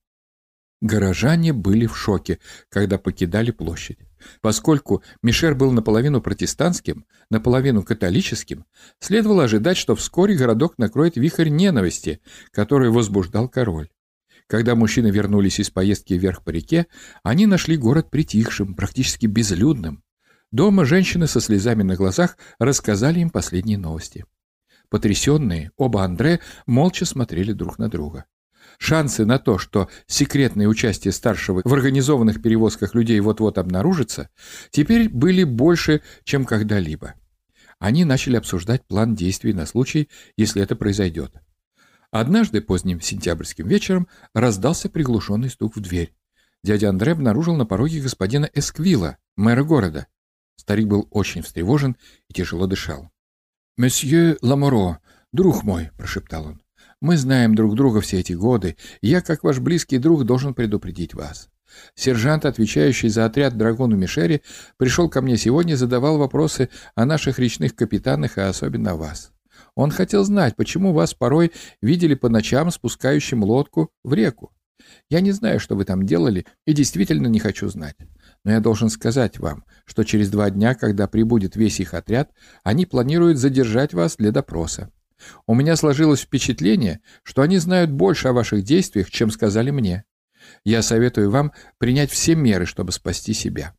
Горожане 0.80 1.52
были 1.52 1.86
в 1.86 1.96
шоке, 1.96 2.40
когда 2.70 2.98
покидали 2.98 3.50
площадь. 3.50 3.98
Поскольку 4.40 5.02
Мишер 5.22 5.54
был 5.54 5.70
наполовину 5.70 6.22
протестантским, 6.22 7.04
наполовину 7.30 7.82
католическим, 7.82 8.64
следовало 9.00 9.44
ожидать, 9.44 9.76
что 9.76 9.94
вскоре 9.94 10.34
городок 10.34 10.78
накроет 10.78 11.16
вихрь 11.16 11.50
ненависти, 11.50 12.20
который 12.52 12.90
возбуждал 12.90 13.48
король. 13.48 13.90
Когда 14.46 14.74
мужчины 14.74 15.08
вернулись 15.10 15.60
из 15.60 15.70
поездки 15.70 16.14
вверх 16.14 16.42
по 16.42 16.50
реке, 16.50 16.86
они 17.22 17.46
нашли 17.46 17.76
город 17.76 18.10
притихшим, 18.10 18.74
практически 18.74 19.26
безлюдным. 19.26 20.02
Дома 20.54 20.84
женщины 20.84 21.26
со 21.26 21.40
слезами 21.40 21.82
на 21.82 21.96
глазах 21.96 22.38
рассказали 22.60 23.18
им 23.18 23.30
последние 23.30 23.76
новости. 23.76 24.24
Потрясенные, 24.88 25.72
оба 25.76 26.04
Андре 26.04 26.38
молча 26.64 27.04
смотрели 27.04 27.50
друг 27.50 27.76
на 27.80 27.88
друга. 27.88 28.26
Шансы 28.78 29.26
на 29.26 29.40
то, 29.40 29.58
что 29.58 29.88
секретное 30.06 30.68
участие 30.68 31.10
старшего 31.10 31.60
в 31.64 31.74
организованных 31.74 32.40
перевозках 32.40 32.94
людей 32.94 33.18
вот-вот 33.18 33.58
обнаружится, 33.58 34.30
теперь 34.70 35.08
были 35.08 35.42
больше, 35.42 36.02
чем 36.22 36.44
когда-либо. 36.44 37.14
Они 37.80 38.04
начали 38.04 38.36
обсуждать 38.36 38.86
план 38.86 39.16
действий 39.16 39.54
на 39.54 39.66
случай, 39.66 40.08
если 40.36 40.62
это 40.62 40.76
произойдет. 40.76 41.34
Однажды 42.12 42.60
поздним 42.60 43.00
сентябрьским 43.00 43.66
вечером 43.66 44.06
раздался 44.34 44.88
приглушенный 44.88 45.50
стук 45.50 45.74
в 45.74 45.80
дверь. 45.80 46.14
Дядя 46.62 46.90
Андре 46.90 47.10
обнаружил 47.10 47.56
на 47.56 47.66
пороге 47.66 48.00
господина 48.00 48.48
Эсквила, 48.54 49.18
мэра 49.34 49.64
города. 49.64 50.06
Старик 50.56 50.86
был 50.86 51.08
очень 51.10 51.42
встревожен 51.42 51.96
и 52.28 52.34
тяжело 52.34 52.66
дышал. 52.66 53.10
«Месье 53.76 54.36
Ламоро, 54.40 55.00
друг 55.32 55.64
мой»,— 55.64 55.90
прошептал 55.96 56.46
он, 56.46 56.64
мы 57.04 57.18
знаем 57.18 57.54
друг 57.54 57.74
друга 57.74 58.00
все 58.00 58.20
эти 58.20 58.32
годы, 58.32 58.78
и 59.02 59.08
я, 59.08 59.20
как 59.20 59.44
ваш 59.44 59.58
близкий 59.58 59.98
друг, 59.98 60.24
должен 60.24 60.54
предупредить 60.54 61.12
вас. 61.12 61.50
Сержант, 61.94 62.46
отвечающий 62.46 63.10
за 63.10 63.26
отряд 63.26 63.58
Драгону 63.58 63.94
Мишери, 63.94 64.40
пришел 64.78 65.10
ко 65.10 65.20
мне 65.20 65.36
сегодня 65.36 65.74
и 65.74 65.76
задавал 65.76 66.16
вопросы 66.16 66.70
о 66.94 67.04
наших 67.04 67.38
речных 67.38 67.76
капитанах, 67.76 68.38
и 68.38 68.40
особенно 68.40 68.92
о 68.92 68.96
вас. 68.96 69.32
Он 69.74 69.90
хотел 69.90 70.24
знать, 70.24 70.56
почему 70.56 70.94
вас 70.94 71.12
порой 71.12 71.52
видели 71.82 72.14
по 72.14 72.30
ночам 72.30 72.70
спускающим 72.70 73.44
лодку 73.44 73.90
в 74.02 74.14
реку. 74.14 74.54
Я 75.10 75.20
не 75.20 75.32
знаю, 75.32 75.60
что 75.60 75.76
вы 75.76 75.84
там 75.84 76.06
делали, 76.06 76.46
и 76.66 76.72
действительно 76.72 77.26
не 77.26 77.38
хочу 77.38 77.68
знать. 77.68 77.96
Но 78.44 78.52
я 78.52 78.60
должен 78.60 78.90
сказать 78.90 79.38
вам, 79.38 79.64
что 79.86 80.04
через 80.04 80.30
два 80.30 80.50
дня, 80.50 80.74
когда 80.74 81.08
прибудет 81.08 81.56
весь 81.56 81.80
их 81.80 81.94
отряд, 81.94 82.30
они 82.62 82.84
планируют 82.84 83.38
задержать 83.38 83.94
вас 83.94 84.16
для 84.16 84.30
допроса. 84.30 84.90
У 85.46 85.54
меня 85.54 85.76
сложилось 85.76 86.20
впечатление, 86.20 87.00
что 87.22 87.42
они 87.42 87.58
знают 87.58 87.90
больше 87.90 88.28
о 88.28 88.32
ваших 88.32 88.62
действиях, 88.62 89.10
чем 89.10 89.30
сказали 89.30 89.70
мне. 89.70 90.04
Я 90.64 90.82
советую 90.82 91.30
вам 91.30 91.52
принять 91.78 92.10
все 92.10 92.34
меры, 92.34 92.66
чтобы 92.66 92.92
спасти 92.92 93.32
себя». 93.32 93.74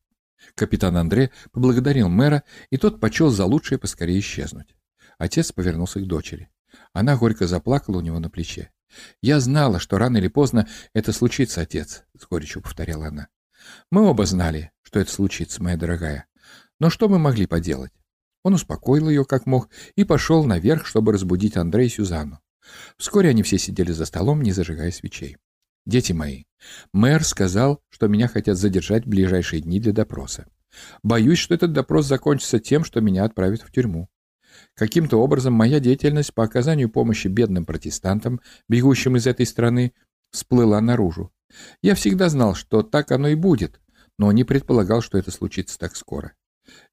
Капитан 0.56 0.95
Андре 0.95 1.32
поблагодарил 1.51 2.08
мэра, 2.08 2.43
и 2.69 2.78
тот 2.78 2.99
почел 2.99 3.30
за 3.30 3.45
лучшее 3.45 3.78
поскорее 3.78 4.19
исчезнуть. 4.19 4.75
Отец 5.17 5.51
повернулся 5.51 5.99
к 5.99 6.08
дочери. 6.08 6.49
Она 6.93 7.17
горько 7.17 7.47
заплакала 7.47 7.97
у 7.97 8.01
него 8.01 8.19
на 8.19 8.30
плече. 8.30 8.71
«Я 9.21 9.39
знала, 9.39 9.80
что 9.80 9.97
рано 9.97 10.17
или 10.17 10.28
поздно 10.28 10.67
это 10.93 11.12
случится, 11.12 11.62
отец»,— 11.62 12.04
с 12.17 12.25
горечью 12.28 12.62
повторяла 12.62 13.08
она. 13.08 13.28
«Мы 13.91 14.01
оба 14.04 14.25
знали, 14.25 14.71
что 14.82 14.99
это 14.99 15.12
случится, 15.12 15.62
моя 15.62 15.78
дорогая. 15.78 16.28
Но 16.80 16.89
что 16.89 17.10
мы 17.10 17.19
могли 17.19 17.47
поделать? 17.47 17.91
Он 18.43 18.54
успокоил 18.54 19.10
ее 19.10 19.25
как 19.25 19.45
мог 19.45 19.69
и 19.95 20.04
пошел 20.04 20.43
наверх, 20.43 20.86
чтобы 20.86 21.13
разбудить 21.13 21.58
Андрея 21.58 21.88
и 21.88 21.89
Сюзанну. 21.89 22.39
Вскоре 22.97 23.30
они 23.30 23.43
все 23.43 23.58
сидели 23.58 23.91
за 23.91 24.06
столом, 24.06 24.41
не 24.41 24.51
зажигая 24.51 24.91
свечей. 24.91 25.38
«Дети 25.86 26.13
мои, 26.13 26.43
мэр 26.93 27.23
сказал, 27.23 27.82
что 27.89 28.08
меня 28.08 28.28
хотят 28.28 28.58
задержать 28.58 29.06
в 29.06 29.10
ближайшие 29.10 29.62
дни 29.62 29.80
для 29.80 29.93
допроса. 29.93 30.47
Боюсь, 31.04 31.39
что 31.39 31.54
этот 31.54 31.73
допрос 31.73 32.06
закончится 32.06 32.60
тем, 32.60 32.84
что 32.84 33.01
меня 33.01 33.23
отправят 33.23 33.62
в 33.62 33.71
тюрьму. 33.71 34.10
Каким-то 34.73 35.17
образом 35.17 35.54
моя 35.54 35.80
деятельность 35.80 36.34
по 36.34 36.43
оказанию 36.43 36.89
помощи 36.89 37.28
бедным 37.28 37.65
протестантам, 37.65 38.41
бегущим 38.67 39.15
из 39.15 39.28
этой 39.28 39.45
страны, 39.45 39.93
всплыла 40.32 40.82
наружу. 40.82 41.32
Я 41.82 41.96
всегда 41.96 42.30
знал, 42.30 42.56
что 42.56 42.84
так 42.84 43.12
оно 43.12 43.30
и 43.30 43.36
будет, 43.36 43.80
но 44.18 44.32
не 44.32 44.44
предполагал, 44.44 45.02
что 45.02 45.18
это 45.18 45.32
случится 45.32 45.78
так 45.78 45.96
скоро. 45.96 46.34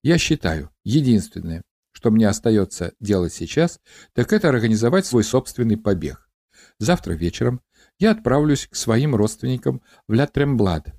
Я 0.03 0.19
считаю, 0.19 0.71
единственное, 0.85 1.63
что 1.93 2.11
мне 2.11 2.29
остается 2.29 2.93
делать 3.01 3.33
сейчас, 3.33 3.81
так 4.13 4.33
это 4.33 4.49
организовать 4.49 5.07
свой 5.07 5.25
собственный 5.25 5.77
побег. 5.77 6.29
Завтра 6.79 7.13
вечером 7.13 7.61
я 7.99 8.11
отправлюсь 8.11 8.67
к 8.67 8.75
своим 8.75 9.15
родственникам 9.15 9.83
в 10.09 10.13
Ля 10.13 10.27
Тремблад, 10.27 10.93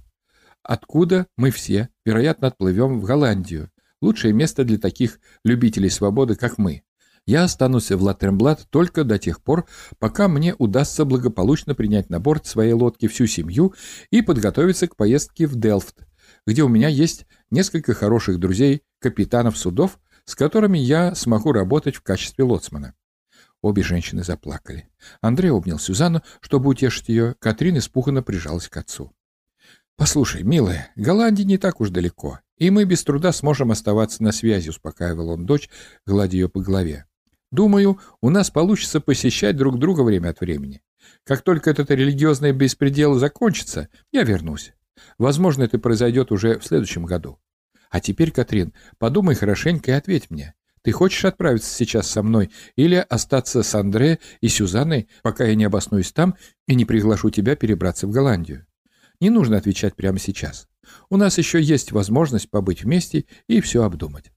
откуда 0.62 1.28
мы 1.38 1.52
все, 1.52 1.90
вероятно, 2.06 2.48
отплывем 2.48 3.00
в 3.00 3.04
Голландию, 3.04 3.70
лучшее 4.02 4.34
место 4.34 4.64
для 4.64 4.78
таких 4.78 5.20
любителей 5.44 5.90
свободы, 5.90 6.36
как 6.36 6.58
мы. 6.58 6.84
Я 7.26 7.46
останусь 7.46 7.90
в 7.90 8.04
Латремблад 8.04 8.68
только 8.70 9.06
до 9.06 9.18
тех 9.18 9.42
пор, 9.42 9.66
пока 9.98 10.28
мне 10.28 10.56
удастся 10.56 11.06
благополучно 11.06 11.74
принять 11.74 12.10
на 12.10 12.20
борт 12.20 12.46
своей 12.46 12.74
лодки 12.74 13.08
всю 13.08 13.28
семью 13.28 13.74
и 14.12 14.22
подготовиться 14.22 14.88
к 14.88 14.98
поездке 14.98 15.48
в 15.48 15.56
Делфт, 15.56 16.06
где 16.46 16.64
у 16.64 16.68
меня 16.68 16.90
есть 16.90 17.26
несколько 17.50 17.94
хороших 17.94 18.40
друзей, 18.40 18.82
капитанов 19.00 19.58
судов, 19.58 20.00
с 20.26 20.36
которыми 20.36 20.78
я 20.78 21.16
смогу 21.16 21.54
работать 21.54 21.96
в 21.96 22.02
качестве 22.02 22.44
лоцмана. 22.44 22.94
Обе 23.62 23.84
женщины 23.84 24.24
заплакали. 24.26 24.90
Андрей 25.22 25.52
обнял 25.52 25.80
Сюзанну, 25.80 26.22
чтобы 26.42 26.70
утешить 26.70 27.08
ее. 27.08 27.36
Катрин 27.40 27.78
испуганно 27.78 28.22
прижалась 28.22 28.68
к 28.68 28.76
отцу. 28.76 29.14
«Послушай, 29.96 30.44
милая, 30.44 30.92
Голландия 30.98 31.46
не 31.46 31.58
так 31.58 31.80
уж 31.80 31.90
далеко, 31.90 32.40
и 32.58 32.70
мы 32.70 32.84
без 32.84 33.04
труда 33.04 33.32
сможем 33.32 33.72
оставаться 33.72 34.22
на 34.24 34.34
связи»,— 34.34 34.70
успокаивал 34.72 35.30
он 35.30 35.46
дочь, 35.46 35.70
гладя 36.06 36.36
ее 36.36 36.50
по 36.50 36.60
голове. 36.60 37.06
«Думаю, 37.54 38.00
у 38.20 38.32
нас 38.32 38.50
получится 38.50 39.00
посещать 39.00 39.56
друг 39.56 39.78
друга 39.78 40.02
время 40.02 40.30
от 40.30 40.40
времени. 40.40 40.82
Как 41.24 41.44
только 41.44 41.70
этот 41.70 41.92
религиозный 41.92 42.52
беспредел 42.52 43.14
закончится, 43.14 43.90
я 44.12 44.24
вернусь. 44.24 44.74
Возможно, 45.20 45.62
это 45.62 45.78
произойдет 45.78 46.32
уже 46.32 46.58
в 46.58 46.66
следующем 46.66 47.06
году. 47.06 47.38
А 47.92 48.00
теперь, 48.00 48.32
Катрин, 48.32 48.74
подумай 48.98 49.36
хорошенько 49.36 49.92
и 49.92 49.94
ответь 49.94 50.32
мне. 50.32 50.56
Ты 50.82 50.94
хочешь 50.94 51.26
отправиться 51.26 51.72
сейчас 51.72 52.10
со 52.10 52.24
мной 52.24 52.50
или 52.76 52.96
остаться 52.96 53.62
с 53.62 53.76
Андре 53.76 54.18
и 54.42 54.48
Сюзанной, 54.48 55.08
пока 55.22 55.46
я 55.46 55.54
не 55.54 55.66
обоснуюсь 55.66 56.12
там 56.12 56.34
и 56.68 56.74
не 56.74 56.86
приглашу 56.86 57.30
тебя 57.30 57.56
перебраться 57.56 58.08
в 58.08 58.10
Голландию? 58.10 58.66
Не 59.20 59.30
нужно 59.30 59.58
отвечать 59.58 59.96
прямо 59.96 60.18
сейчас. 60.18 60.68
У 61.12 61.18
нас 61.18 61.38
еще 61.38 61.62
есть 61.62 61.92
возможность 61.92 62.50
побыть 62.50 62.84
вместе 62.84 63.26
и 63.46 63.62
все 63.62 63.84
обдумать. 63.84 64.32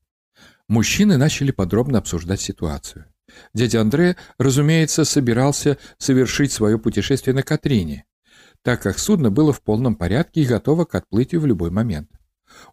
Мужчины 0.68 1.16
начали 1.16 1.52
подробно 1.52 1.98
обсуждать 1.98 2.40
ситуацию. 2.40 3.06
Дядя 3.54 3.80
Андре, 3.80 4.16
разумеется, 4.38 5.04
собирался 5.04 5.78
совершить 5.98 6.52
свое 6.52 6.78
путешествие 6.78 7.34
на 7.34 7.42
Катрине, 7.42 8.04
так 8.62 8.82
как 8.82 8.98
судно 8.98 9.30
было 9.30 9.52
в 9.52 9.62
полном 9.62 9.94
порядке 9.94 10.42
и 10.42 10.46
готово 10.46 10.84
к 10.84 10.94
отплытию 10.94 11.40
в 11.40 11.46
любой 11.46 11.70
момент. 11.70 12.10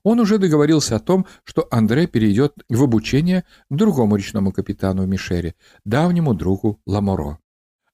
Он 0.04 0.20
уже 0.20 0.38
договорился 0.38 0.96
о 0.96 1.00
том, 1.00 1.26
что 1.44 1.68
Андре 1.72 2.08
перейдет 2.08 2.54
в 2.70 2.84
обучение 2.84 3.44
другому 3.70 4.16
речному 4.16 4.52
капитану 4.52 5.06
Мишере, 5.06 5.56
давнему 5.84 6.34
другу 6.34 6.80
Ламоро. 6.86 7.40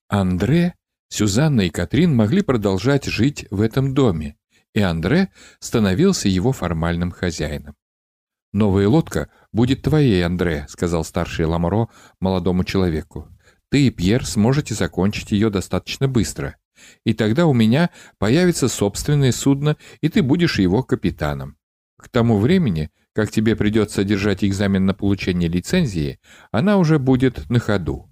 Андре, 0.08 0.76
Сюзанна 1.10 1.62
и 1.62 1.70
Катрин 1.70 2.16
могли 2.16 2.42
продолжать 2.42 3.06
жить 3.06 3.46
в 3.50 3.62
этом 3.62 3.94
доме, 3.94 4.38
и 4.74 4.82
Андре 4.82 5.30
становился 5.60 6.30
его 6.30 6.52
формальным 6.52 7.12
хозяином. 7.12 7.76
«Новая 8.52 8.88
лодка 8.88 9.30
будет 9.52 9.82
твоей, 9.82 10.26
Андре»,— 10.26 10.66
сказал 10.70 11.04
старший 11.04 11.46
Ламоро 11.46 11.88
молодому 12.20 12.64
человеку. 12.64 13.28
«Ты 13.70 13.88
и 13.88 13.90
Пьер 13.90 14.26
сможете 14.26 14.74
закончить 14.74 15.32
ее 15.32 15.50
достаточно 15.50 16.08
быстро, 16.08 16.56
и 17.06 17.14
тогда 17.14 17.46
у 17.46 17.54
меня 17.54 17.90
появится 18.18 18.68
собственное 18.68 19.32
судно, 19.32 19.78
и 20.02 20.10
ты 20.10 20.22
будешь 20.24 20.60
его 20.60 20.84
капитаном. 20.84 21.58
К 21.98 22.10
тому 22.10 22.38
времени, 22.38 22.90
как 23.14 23.32
тебе 23.32 23.56
придется 23.56 24.04
держать 24.04 24.44
экзамен 24.44 24.86
на 24.86 24.94
получение 24.94 25.50
лицензии, 25.50 26.20
она 26.52 26.78
уже 26.78 27.00
будет 27.00 27.50
на 27.50 27.60
ходу». 27.60 28.10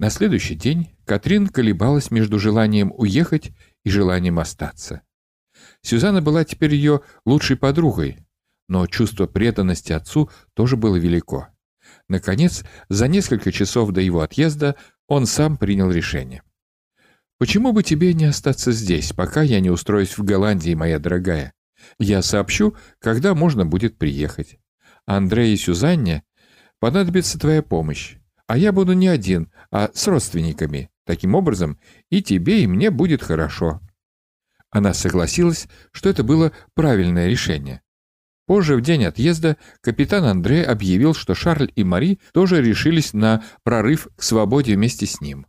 На 0.00 0.10
следующий 0.10 0.56
день 0.56 0.96
Катрин 1.04 1.46
колебалась 1.46 2.10
между 2.10 2.38
желанием 2.38 2.92
уехать 2.96 3.52
и 3.84 3.90
желанием 3.90 4.40
остаться. 4.40 5.02
Сюзанна 5.82 6.20
была 6.20 6.44
теперь 6.44 6.74
ее 6.74 7.02
лучшей 7.24 7.56
подругой, 7.56 8.23
но 8.68 8.86
чувство 8.86 9.26
преданности 9.26 9.92
отцу 9.92 10.30
тоже 10.54 10.76
было 10.76 10.96
велико. 10.96 11.48
Наконец, 12.08 12.64
за 12.88 13.08
несколько 13.08 13.52
часов 13.52 13.90
до 13.90 14.00
его 14.00 14.20
отъезда 14.20 14.76
он 15.06 15.26
сам 15.26 15.56
принял 15.56 15.90
решение. 15.90 16.42
«Почему 17.38 17.72
бы 17.72 17.82
тебе 17.82 18.14
не 18.14 18.26
остаться 18.26 18.72
здесь, 18.72 19.12
пока 19.12 19.42
я 19.42 19.60
не 19.60 19.70
устроюсь 19.70 20.16
в 20.16 20.24
Голландии, 20.24 20.74
моя 20.74 20.98
дорогая? 20.98 21.52
Я 21.98 22.22
сообщу, 22.22 22.76
когда 22.98 23.34
можно 23.34 23.66
будет 23.66 23.98
приехать. 23.98 24.58
Андре 25.06 25.52
и 25.52 25.56
Сюзанне 25.56 26.22
понадобится 26.78 27.38
твоя 27.38 27.62
помощь, 27.62 28.16
а 28.46 28.56
я 28.56 28.72
буду 28.72 28.92
не 28.92 29.08
один, 29.08 29.50
а 29.70 29.90
с 29.92 30.06
родственниками. 30.06 30.90
Таким 31.04 31.34
образом, 31.34 31.78
и 32.08 32.22
тебе, 32.22 32.62
и 32.62 32.66
мне 32.66 32.90
будет 32.90 33.22
хорошо». 33.22 33.80
Она 34.70 34.94
согласилась, 34.94 35.68
что 35.92 36.08
это 36.08 36.24
было 36.24 36.52
правильное 36.74 37.28
решение. 37.28 37.83
Позже, 38.46 38.76
в 38.76 38.82
день 38.82 39.04
отъезда, 39.04 39.56
капитан 39.80 40.24
Андре 40.24 40.62
объявил, 40.62 41.14
что 41.14 41.34
Шарль 41.34 41.70
и 41.74 41.82
Мари 41.82 42.18
тоже 42.32 42.62
решились 42.62 43.14
на 43.14 43.42
прорыв 43.62 44.08
к 44.16 44.22
свободе 44.22 44.74
вместе 44.74 45.06
с 45.06 45.20
ним. 45.20 45.46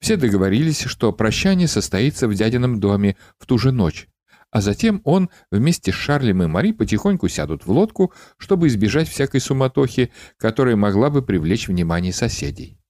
Все 0.00 0.16
договорились, 0.16 0.82
что 0.82 1.12
прощание 1.12 1.68
состоится 1.68 2.26
в 2.26 2.34
дядином 2.34 2.80
доме 2.80 3.16
в 3.38 3.46
ту 3.46 3.58
же 3.58 3.70
ночь, 3.70 4.08
а 4.50 4.60
затем 4.60 5.00
он 5.04 5.30
вместе 5.50 5.92
с 5.92 5.94
Шарлем 5.94 6.42
и 6.42 6.46
Мари 6.46 6.72
потихоньку 6.72 7.28
сядут 7.28 7.66
в 7.66 7.70
лодку, 7.70 8.12
чтобы 8.36 8.66
избежать 8.66 9.08
всякой 9.08 9.40
суматохи, 9.40 10.10
которая 10.38 10.74
могла 10.74 11.10
бы 11.10 11.22
привлечь 11.22 11.68
внимание 11.68 12.12
соседей. 12.12 12.80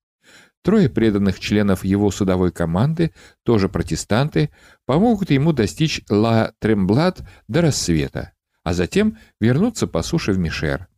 Трое 0.62 0.88
преданных 0.88 1.38
членов 1.38 1.84
его 1.84 2.10
судовой 2.10 2.50
команды, 2.50 3.12
тоже 3.42 3.68
протестанты, 3.68 4.50
помогут 4.86 5.30
ему 5.30 5.52
достичь 5.52 6.02
Ла 6.08 6.52
Тремблат 6.60 7.20
до 7.46 7.62
рассвета 7.62 8.32
а 8.68 8.74
затем 8.74 9.16
вернуться 9.40 9.86
по 9.86 10.02
суше 10.02 10.32
в 10.32 10.38
Мишер. 10.38 10.88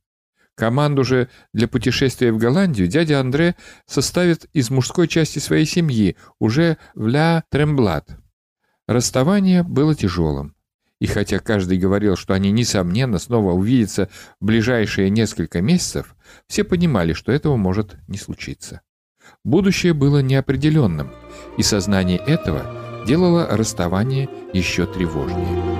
Команду 0.57 1.05
же 1.05 1.29
для 1.53 1.69
путешествия 1.69 2.33
в 2.33 2.37
Голландию 2.37 2.89
дядя 2.89 3.21
Андре 3.21 3.55
составит 3.87 4.47
из 4.53 4.71
мужской 4.71 5.07
части 5.07 5.39
своей 5.39 5.67
семьи 5.67 6.17
уже 6.41 6.79
в 6.97 7.07
Ля 7.07 7.45
Тремблат. 7.49 8.09
Расставание 8.89 9.63
было 9.63 9.95
тяжелым. 9.95 10.57
И 10.99 11.07
хотя 11.07 11.39
каждый 11.39 11.79
говорил, 11.79 12.17
что 12.17 12.35
они, 12.35 12.51
несомненно, 12.51 13.21
снова 13.21 13.53
увидятся 13.53 14.09
в 14.41 14.47
ближайшие 14.47 15.09
несколько 15.09 15.63
месяцев, 15.63 16.17
все 16.49 16.65
понимали, 16.65 17.13
что 17.13 17.31
этого 17.31 17.55
может 17.55 17.99
не 18.09 18.19
случиться. 18.19 18.81
Будущее 19.45 19.95
было 19.95 20.23
неопределенным, 20.23 21.13
и 21.57 21.63
сознание 21.63 22.19
этого 22.19 23.07
делало 23.07 23.47
расставание 23.47 24.29
еще 24.53 24.87
тревожнее. 24.87 25.80